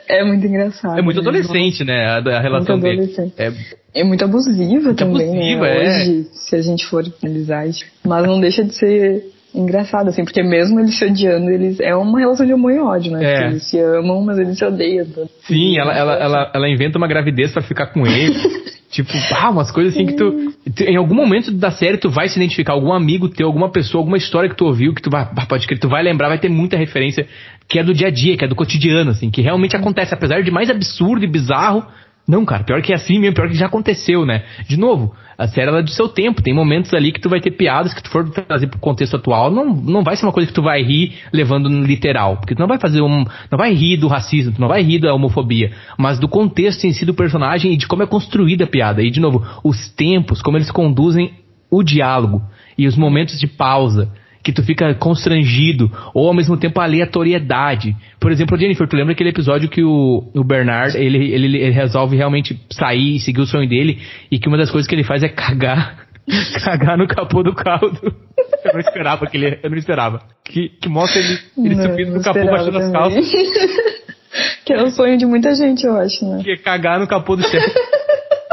[0.07, 0.99] É muito engraçada.
[0.99, 2.05] É muito adolescente, né?
[2.05, 3.17] A, a relação deles.
[3.37, 3.51] É,
[3.93, 5.37] é muito abusiva muito também, né?
[5.37, 5.85] abusiva, né?
[5.85, 5.89] É.
[5.89, 7.65] Hoje, se a gente for analisar.
[8.05, 9.23] Mas não deixa de ser
[9.53, 11.79] engraçado, assim, porque mesmo eles se odiando, eles.
[11.79, 13.23] É uma relação de amor e ódio, né?
[13.23, 13.47] É.
[13.47, 15.05] Eles se amam, mas eles se odeiam.
[15.45, 18.33] Sim, ela, ela, ela, ela inventa uma gravidez para ficar com ele.
[18.91, 22.37] Tipo, ah, umas coisas assim que tu, Em algum momento da série tu vai se
[22.37, 25.25] identificar, algum amigo teu, alguma pessoa, alguma história que tu ouviu, que tu vai.
[25.47, 27.25] Pode que tu vai lembrar, vai ter muita referência
[27.69, 30.43] que é do dia a dia, que é do cotidiano, assim, que realmente acontece, apesar
[30.43, 31.85] de mais absurdo e bizarro.
[32.27, 34.43] Não, cara, pior que é assim mesmo, pior que já aconteceu, né?
[34.67, 36.41] De novo, a série ela é do seu tempo.
[36.41, 39.49] Tem momentos ali que tu vai ter piadas que tu for trazer pro contexto atual,
[39.51, 42.37] não, não vai ser uma coisa que tu vai rir levando no literal.
[42.37, 43.25] Porque tu não vai fazer um.
[43.49, 45.71] Não vai rir do racismo, tu não vai rir da homofobia.
[45.97, 49.01] Mas do contexto em si do personagem e de como é construída a piada.
[49.01, 51.33] E, de novo, os tempos, como eles conduzem
[51.71, 52.41] o diálogo
[52.77, 54.11] e os momentos de pausa
[54.43, 57.95] que tu fica constrangido, ou ao mesmo tempo aleatoriedade.
[58.19, 62.15] Por exemplo, Jennifer, tu lembra aquele episódio que o, o Bernard, ele, ele, ele resolve
[62.15, 63.99] realmente sair e seguir o sonho dele,
[64.31, 66.07] e que uma das coisas que ele faz é cagar,
[66.63, 68.13] cagar no capô do carro do...
[68.63, 70.21] Eu não esperava que ele, eu não esperava.
[70.45, 73.31] Que, que mostra ele, ele subindo no capô baixando as calças.
[74.63, 76.43] que é o sonho de muita gente, eu acho, né?
[76.43, 77.73] Que é cagar no capô do chefe.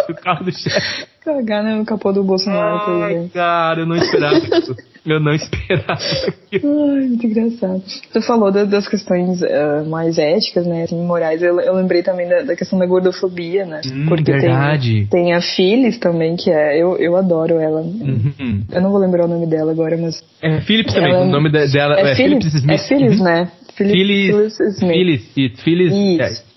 [0.09, 1.07] do carro do chefe.
[1.23, 3.03] Cagar né, no capô do Bolsonaro.
[3.03, 4.75] Ai, cara, eu não esperava isso.
[5.09, 5.99] Eu não esperava.
[6.53, 7.83] Ai, muito engraçado.
[8.11, 11.43] Você falou da, das questões uh, mais éticas, né, assim, morais.
[11.43, 13.81] Eu, eu lembrei também da, da, questão da gordofobia, né?
[13.87, 15.07] Hum, porque verdade.
[15.11, 16.81] Tem, tem a Phyllis também, que é.
[16.81, 17.81] Eu, eu adoro ela.
[17.81, 18.65] Uhum.
[18.71, 20.23] Eu não vou lembrar o nome dela agora, mas.
[20.43, 21.13] É Phillips também.
[21.13, 22.71] Ela, o nome dela é, é Phillips, Phillips Smith.
[22.71, 23.25] É Phyllis, uhum.
[23.25, 23.51] né?
[23.77, 25.59] Phyllis, Smith.
[25.63, 26.48] Phyllis, Isso.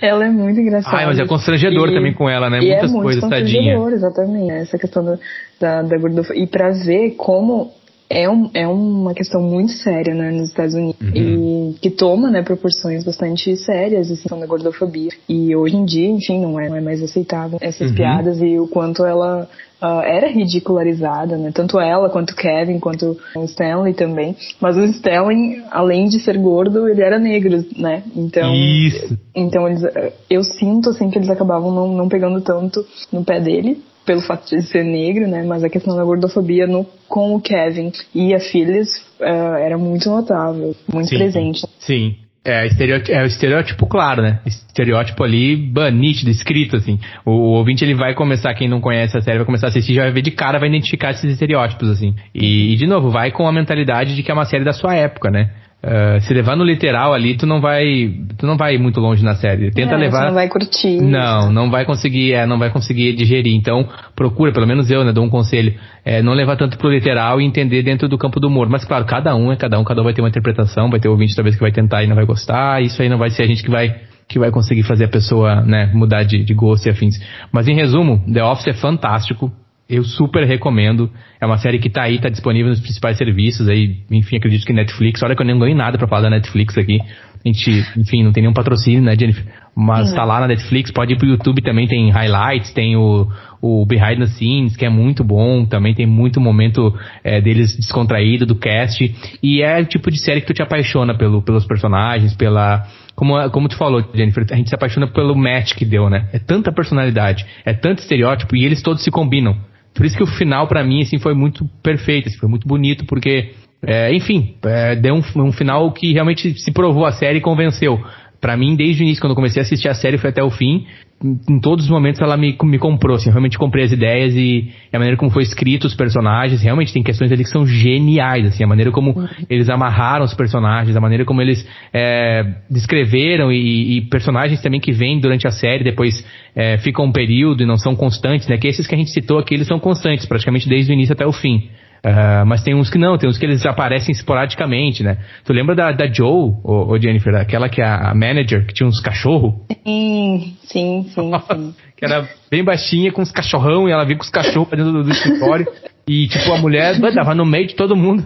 [0.00, 0.96] Ela é muito engraçada.
[0.96, 2.60] Ai, mas é constrangedor e, também com ela, né?
[2.60, 3.76] Muitas é muito coisas, tadinha.
[3.92, 4.50] exatamente.
[4.52, 5.18] Essa questão da,
[5.60, 6.42] da, da gordofobia.
[6.42, 7.72] E pra ver como
[8.08, 11.72] é, um, é uma questão muito séria né, nos Estados Unidos uhum.
[11.72, 15.10] e que toma né, proporções bastante sérias assim, da gordofobia.
[15.28, 17.96] E hoje em dia, enfim, não é, não é mais aceitável essas uhum.
[17.96, 19.48] piadas e o quanto ela
[19.82, 21.50] uh, era ridicularizada, né?
[21.52, 24.36] Tanto ela quanto Kevin, quanto o Stanley também.
[24.60, 28.02] Mas o Stanley, além de ser gordo, ele era negro, né?
[28.14, 29.18] Então, Isso.
[29.34, 29.82] então eles,
[30.30, 34.48] eu sinto assim que eles acabavam não, não pegando tanto no pé dele pelo fato
[34.48, 35.42] de ser negro, né?
[35.42, 40.08] Mas a questão da gordofobia no, com o Kevin e a Phyllis uh, era muito
[40.08, 41.66] notável, muito sim, presente.
[41.80, 42.16] Sim.
[42.48, 42.68] É,
[43.10, 44.38] é o estereótipo claro, né?
[44.46, 46.96] Estereótipo ali, nítido, escrito, assim.
[47.24, 49.94] O, o, ouvinte, ele vai começar, quem não conhece a série, vai começar a assistir,
[49.94, 52.14] já vai ver de cara, vai identificar esses estereótipos, assim.
[52.32, 54.94] E, e de novo, vai com a mentalidade de que é uma série da sua
[54.94, 55.50] época, né?
[55.84, 59.36] Uh, se levar no literal ali, tu não vai, tu não vai muito longe na
[59.36, 59.70] série.
[59.70, 60.26] Tenta é, levar.
[60.26, 61.00] não vai curtir.
[61.00, 63.54] Não, não vai conseguir, é, não vai conseguir digerir.
[63.54, 65.74] Então, procura, pelo menos eu, né, dou um conselho,
[66.04, 68.68] é, não levar tanto pro literal e entender dentro do campo do humor.
[68.68, 71.08] Mas claro, cada um é cada um, cada um vai ter uma interpretação, vai ter
[71.08, 72.82] ouvinte talvez que vai tentar e não vai gostar.
[72.82, 73.94] Isso aí não vai ser a gente que vai
[74.28, 77.16] que vai conseguir fazer a pessoa, né, mudar de, de gosto e afins.
[77.52, 79.52] Mas em resumo, The Office é fantástico.
[79.88, 81.08] Eu super recomendo.
[81.46, 84.72] É uma série que tá aí, tá disponível nos principais serviços aí, enfim, acredito que
[84.72, 85.22] Netflix.
[85.22, 87.00] Olha que eu nem ganhei nada para falar da Netflix aqui.
[87.00, 89.44] A gente, enfim, não tem nenhum patrocínio, né, Jennifer?
[89.76, 93.28] Mas tá lá na Netflix, pode ir pro YouTube também, tem highlights, tem o,
[93.62, 96.92] o Behind the Scenes, que é muito bom, também tem muito momento
[97.22, 99.14] é, deles descontraído, do cast.
[99.40, 102.88] E é o tipo de série que tu te apaixona pelo, pelos personagens, pela.
[103.14, 106.28] Como, como tu falou, Jennifer, a gente se apaixona pelo match que deu, né?
[106.32, 109.56] É tanta personalidade, é tanto estereótipo e eles todos se combinam.
[109.96, 113.06] Por isso que o final, para mim, assim, foi muito perfeito, assim, foi muito bonito,
[113.06, 117.40] porque, é, enfim, é, deu um, um, final que realmente se provou a série e
[117.42, 117.98] convenceu.
[118.40, 120.50] Para mim, desde o início, quando eu comecei a assistir a série, foi até o
[120.50, 120.86] fim,
[121.24, 124.98] em todos os momentos ela me, me comprou, assim, realmente comprei as ideias e, a
[124.98, 128.66] maneira como foi escrito os personagens, realmente tem questões ali que são geniais, assim, a
[128.66, 129.26] maneira como uhum.
[129.48, 134.92] eles amarraram os personagens, a maneira como eles é, descreveram e, e, personagens também que
[134.92, 136.24] vêm durante a série, depois
[136.54, 139.38] é, ficam um período e não são constantes, né, que esses que a gente citou
[139.38, 141.70] aqui, eles são constantes, praticamente desde o início até o fim.
[142.06, 145.18] Uh, mas tem uns que não, tem uns que eles aparecem esporadicamente, né?
[145.44, 149.00] Tu lembra da, da Joe, ou, Jennifer, aquela que é a manager, que tinha uns
[149.00, 149.54] cachorros?
[149.84, 151.74] Sim, sim, sim, sim.
[151.96, 154.92] que era bem baixinha, com uns cachorrão, e ela vinha com os cachorros pra dentro
[154.92, 155.66] do, do escritório.
[156.06, 158.24] e, tipo, a mulher dava no meio de todo mundo.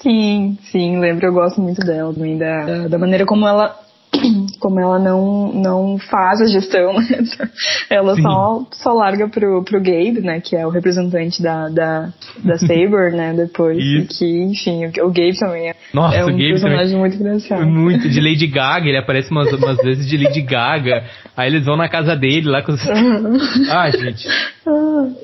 [0.00, 3.76] Sim, sim, lembro, eu gosto muito dela, também, da, da maneira como ela
[4.60, 7.18] como ela não, não faz a gestão, né?
[7.90, 10.40] ela só, só larga pro, pro Gabe, né?
[10.40, 12.12] Que é o representante da, da,
[12.44, 13.32] da Saber, né?
[13.34, 13.78] Depois.
[14.16, 17.66] Que, enfim, o, o Gabe também é, Nossa, é um personagem muito engraçado.
[17.66, 21.04] Muito, de Lady Gaga, ele aparece umas, umas vezes de Lady Gaga.
[21.36, 22.82] Aí eles vão na casa dele lá com os.
[23.70, 24.28] Ah, gente.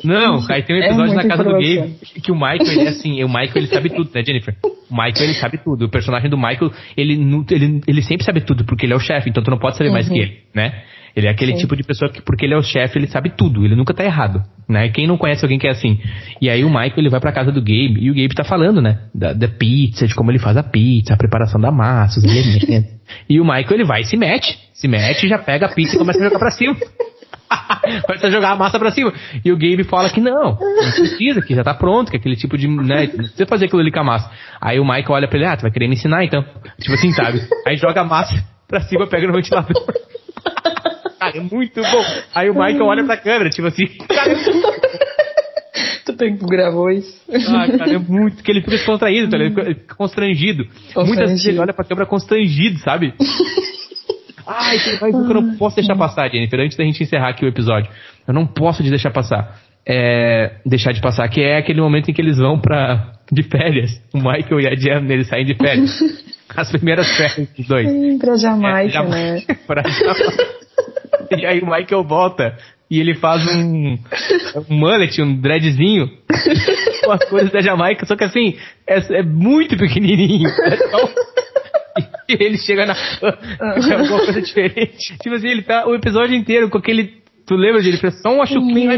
[0.05, 2.81] Não, aí tem um é episódio é na casa do Gabe que o Michael, ele
[2.81, 4.55] é assim, o Michael ele sabe tudo, né, Jennifer?
[4.63, 5.87] O Michael ele sabe tudo.
[5.87, 7.15] O personagem do Michael, ele,
[7.51, 9.89] ele, ele sempre sabe tudo, porque ele é o chefe, então tu não pode saber
[9.89, 9.95] uhum.
[9.95, 10.21] mais que uhum.
[10.21, 10.83] ele, né?
[11.17, 11.63] Ele é aquele Sim.
[11.63, 14.05] tipo de pessoa que, porque ele é o chefe, ele sabe tudo, ele nunca tá
[14.05, 14.89] errado, né?
[14.89, 15.99] Quem não conhece alguém que é assim?
[16.41, 18.81] E aí o Michael, ele vai pra casa do Gabe, e o Gabe tá falando,
[18.81, 19.01] né?
[19.15, 22.89] Da, da pizza, de como ele faz a pizza, a preparação da massa, os elementos.
[23.29, 25.99] e o Michael, ele vai e se mete, se mete, já pega a pizza e
[25.99, 26.77] começa a jogar pra cima.
[28.07, 29.13] Começa a jogar a massa pra cima.
[29.45, 32.37] E o Gabe fala que não, não precisa, que já tá pronto, que é aquele
[32.37, 32.69] tipo de.
[32.69, 34.31] Né, não precisa fazer aquilo ali com a massa.
[34.61, 36.45] Aí o Michael olha pra ele, ah, tu vai querer me ensinar então.
[36.81, 37.41] Tipo assim, sabe?
[37.67, 38.35] Aí joga a massa
[38.67, 39.75] pra cima, pega no ventilador.
[41.19, 42.05] Cara, é muito bom.
[42.33, 44.37] Aí o Michael olha pra câmera, tipo assim, cara,
[46.17, 47.21] Tu gravou isso?
[47.49, 48.43] Ah, cara, é muito.
[48.43, 49.37] Que ele fica descontraído, tá?
[49.37, 50.65] ele fica constrangido.
[50.65, 51.07] constrangido.
[51.07, 53.15] Muitas vezes ele olha pra câmera constrangido, sabe?
[54.49, 57.29] Ai, tem mais um que eu não posso deixar passar, Jennifer, antes da gente encerrar
[57.29, 57.91] aqui o episódio.
[58.27, 59.61] Eu não posso de deixar passar.
[59.87, 63.91] É, deixar de passar, que é aquele momento em que eles vão pra, de férias.
[64.13, 66.01] O Michael e a Jen, eles saem de férias.
[66.57, 67.91] As primeiras férias dos dois.
[67.91, 69.43] Sim, pra Jamaica, é, né?
[69.67, 70.59] pra Jamaica.
[71.37, 72.57] E aí o Michael volta
[72.91, 73.99] e ele faz um,
[74.71, 76.09] um mullet, um dreadzinho
[77.05, 80.49] com as cores da Jamaica, só que assim, é, é muito pequenininho.
[80.49, 81.09] É só,
[82.29, 85.17] e ele chega na é alguma coisa diferente.
[85.19, 87.19] Tipo assim, ele tá o episódio inteiro com aquele.
[87.47, 87.99] Tu lembra dele?
[88.03, 88.89] Ele só um achuquinho bem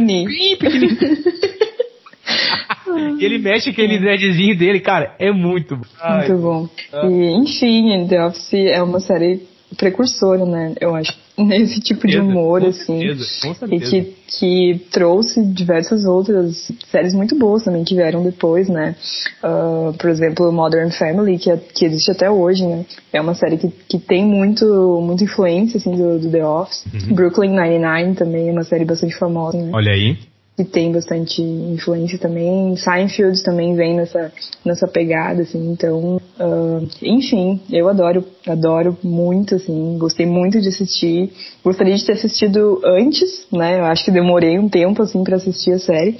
[0.57, 0.99] pequenininho.
[3.19, 6.17] e ele mexe aquele dreadzinho dele, cara, é muito bom.
[6.17, 6.69] Muito bom.
[7.09, 9.43] E, enfim, The Office é uma série
[9.77, 10.75] precursora, né?
[10.81, 12.99] Eu acho nesse tipo de humor, com assim.
[12.99, 13.97] Certeza, com certeza.
[13.97, 18.97] E que, que trouxe diversas outras séries muito boas também que vieram depois, né?
[19.43, 22.85] Uh, por exemplo, Modern Family, que, é, que existe até hoje, né?
[23.13, 24.65] É uma série que, que tem muito,
[25.03, 26.85] muita influência, assim, do, do The Office.
[26.93, 27.15] Uhum.
[27.15, 29.71] Brooklyn Nine-Nine também é uma série bastante famosa, né?
[29.73, 30.17] Olha aí
[30.57, 32.77] que tem bastante influência também.
[32.77, 34.33] Seinfeld também vem nessa,
[34.65, 41.33] nessa pegada, assim, então, uh, enfim, eu adoro, adoro muito, assim, gostei muito de assistir.
[41.63, 43.81] Gostaria de ter assistido antes, né?
[43.81, 46.19] Eu acho que demorei um tempo, assim, para assistir a série,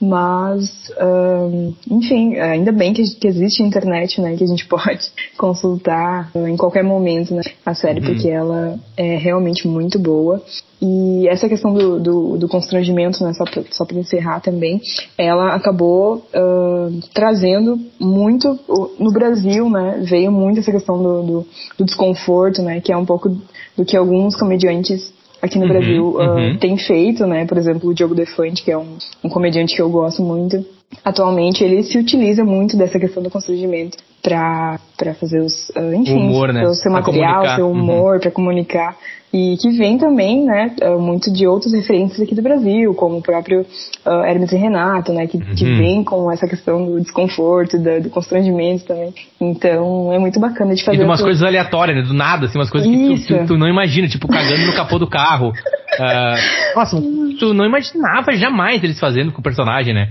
[0.00, 4.36] mas, uh, enfim, ainda bem que, que existe a internet, né?
[4.36, 7.42] Que a gente pode consultar em qualquer momento, né?
[7.64, 8.06] A série, uhum.
[8.06, 10.42] porque ela é realmente muito boa.
[10.82, 14.80] E essa questão do, do, do constrangimento, né, só pra, só para encerrar também,
[15.18, 18.58] ela acabou uh, trazendo muito,
[18.98, 21.46] no Brasil, né, veio muito essa questão do, do,
[21.78, 23.36] do, desconforto, né, que é um pouco
[23.76, 26.58] do que alguns comediantes aqui no uhum, Brasil uh, uhum.
[26.58, 29.90] têm feito, né, por exemplo, o Diogo Defante, que é um, um comediante que eu
[29.90, 30.64] gosto muito,
[31.04, 34.78] atualmente ele se utiliza muito dessa questão do constrangimento para
[35.18, 36.64] fazer os, uh, enfim, humor, né?
[36.64, 38.20] o seu material, o seu humor, uhum.
[38.20, 38.96] para comunicar
[39.32, 43.22] e que vem também, né, uh, muito de outros referentes aqui do Brasil, como o
[43.22, 45.54] próprio uh, Hermes e Renato, né, que, uhum.
[45.54, 49.14] que vem com essa questão do desconforto, do, do, constrangimento também.
[49.40, 50.96] Então, é muito bacana de fazer.
[50.96, 53.28] E de umas coisas aleatórias, né, do nada, assim, umas coisas Isso.
[53.28, 55.52] que tu, tu, tu, não imagina, tipo, cagando no capô do carro.
[55.98, 56.96] Uh, nossa,
[57.38, 60.08] tu não imaginava jamais eles fazendo com o personagem, né?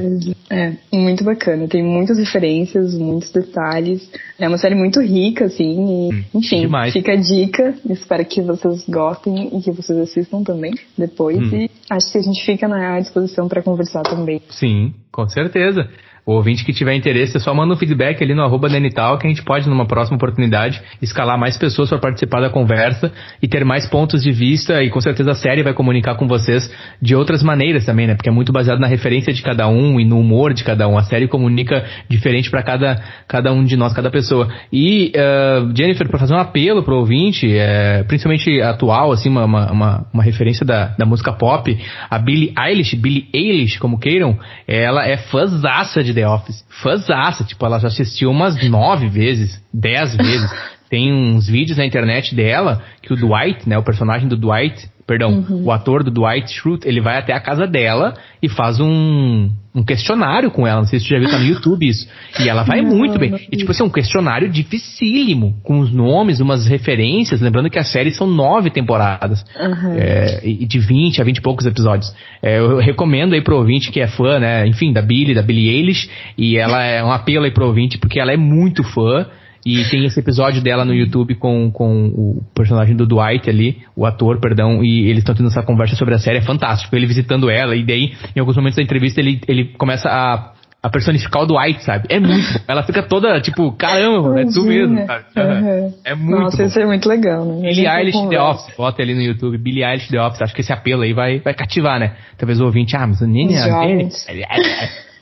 [0.49, 1.67] É, muito bacana.
[1.67, 4.09] Tem muitas referências, muitos detalhes.
[4.37, 6.93] É uma série muito rica, assim, e, hum, enfim, demais.
[6.93, 7.75] fica a dica.
[7.89, 11.37] Espero que vocês gostem e que vocês assistam também depois.
[11.37, 11.55] Hum.
[11.55, 14.41] E acho que a gente fica à disposição para conversar também.
[14.49, 15.89] Sim, com certeza.
[16.25, 19.27] O ouvinte que tiver interesse, é só manda um feedback ali no arroba Denital, que
[19.27, 23.11] a gente pode, numa próxima oportunidade, escalar mais pessoas para participar da conversa
[23.41, 24.83] e ter mais pontos de vista.
[24.83, 28.15] E com certeza a série vai comunicar com vocês de outras maneiras também, né?
[28.15, 30.97] Porque é muito baseado na referência de cada um e no humor de cada um.
[30.97, 34.49] A série comunica diferente para cada, cada um de nós, cada pessoa.
[34.71, 40.07] E, uh, Jennifer, para fazer um apelo pro ouvinte, é, principalmente atual, assim, uma, uma,
[40.13, 41.77] uma, referência da, da música pop,
[42.09, 46.65] a Billie Eilish, Billie Eilish, como queiram, ela é fãzaça de The Office.
[46.81, 50.49] Fãzaça, tipo, ela já assistiu umas nove vezes, dez vezes.
[50.89, 55.43] Tem uns vídeos na internet dela que o Dwight, né, o personagem do Dwight, perdão,
[55.49, 55.63] uhum.
[55.65, 58.13] o ator do Dwight Schrute, ele vai até a casa dela
[58.43, 60.81] e faz um, um questionário com ela.
[60.81, 62.07] Não sei se você já viu, tá no YouTube isso.
[62.39, 63.33] E ela vai não, muito bem.
[63.51, 67.41] E tipo assim, um questionário dificílimo, com os nomes, umas referências.
[67.41, 69.43] Lembrando que a série são nove temporadas.
[69.59, 69.95] Uhum.
[69.97, 72.13] É, e de 20 a 20 e poucos episódios.
[72.39, 74.67] É, eu recomendo aí pro ouvinte que é fã, né?
[74.67, 76.07] Enfim, da Billy, da Billie Eilish.
[76.37, 79.25] E ela é um apelo aí pro ouvinte, porque ela é muito fã.
[79.65, 84.05] E tem esse episódio dela no YouTube com, com o personagem do Dwight ali, o
[84.05, 86.95] ator, perdão, e eles estão tendo essa conversa sobre a série, é fantástico.
[86.95, 90.89] Ele visitando ela, e daí, em alguns momentos da entrevista, ele, ele começa a, a
[90.89, 92.07] personificar o Dwight, sabe?
[92.09, 92.61] É muito.
[92.67, 95.25] Ela fica toda, tipo, caramba, é tu mesmo, sabe?
[95.37, 95.93] Uhum.
[96.05, 96.63] É muito Nossa, bom.
[96.63, 97.69] isso é muito legal, né?
[97.69, 100.71] Billie Eilish The Office, bota ali no YouTube, Billie Eilish The Office, acho que esse
[100.71, 102.13] apelo aí vai, vai cativar, né?
[102.37, 103.59] Talvez o ouvinte, ah, mas o Nini é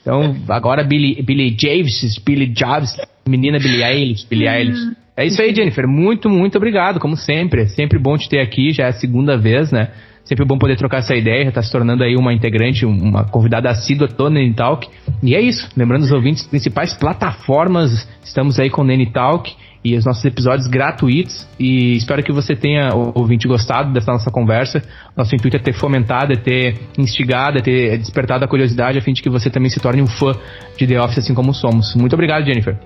[0.08, 2.96] então, agora Billy, Billy James, Billy Jobs,
[3.28, 4.96] menina Billie Eilish, Billie Eilish.
[5.16, 5.86] É isso aí, Jennifer.
[5.88, 7.62] Muito, muito obrigado, como sempre.
[7.62, 9.90] É sempre bom te ter aqui, já é a segunda vez, né?
[10.24, 13.70] Sempre bom poder trocar essa ideia, já tá se tornando aí uma integrante, uma convidada
[13.70, 14.86] assídua toda no Nene Talk.
[15.22, 15.68] E é isso.
[15.76, 19.50] Lembrando os ouvintes, principais plataformas, estamos aí com o Nene Talk
[19.84, 21.48] e os nossos episódios gratuitos.
[21.58, 24.82] E espero que você tenha, ouvinte, gostado dessa nossa conversa.
[25.16, 29.12] Nosso intuito é ter fomentado, é ter instigado, é ter despertado a curiosidade a fim
[29.12, 30.32] de que você também se torne um fã
[30.76, 31.94] de The Office assim como somos.
[31.96, 32.76] Muito obrigado, Jennifer.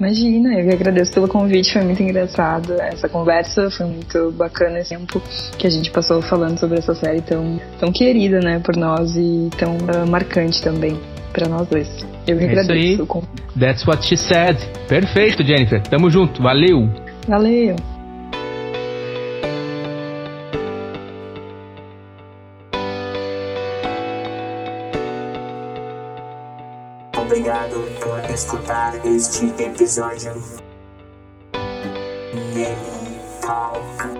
[0.00, 4.96] Imagina, eu que agradeço pelo convite, foi muito engraçado essa conversa, foi muito bacana esse
[4.96, 5.22] tempo
[5.58, 9.50] que a gente passou falando sobre essa série tão, tão querida, né, por nós e
[9.58, 10.98] tão uh, marcante também
[11.34, 11.86] para nós dois.
[12.26, 13.02] Eu que é agradeço.
[13.02, 13.60] Isso aí.
[13.60, 14.56] That's what she said.
[14.88, 15.82] Perfeito, Jennifer.
[15.82, 16.42] Tamo junto.
[16.42, 16.88] Valeu.
[17.28, 17.76] Valeu.
[27.70, 30.34] Obrigado por escutar este episódio.
[33.40, 34.19] Talk.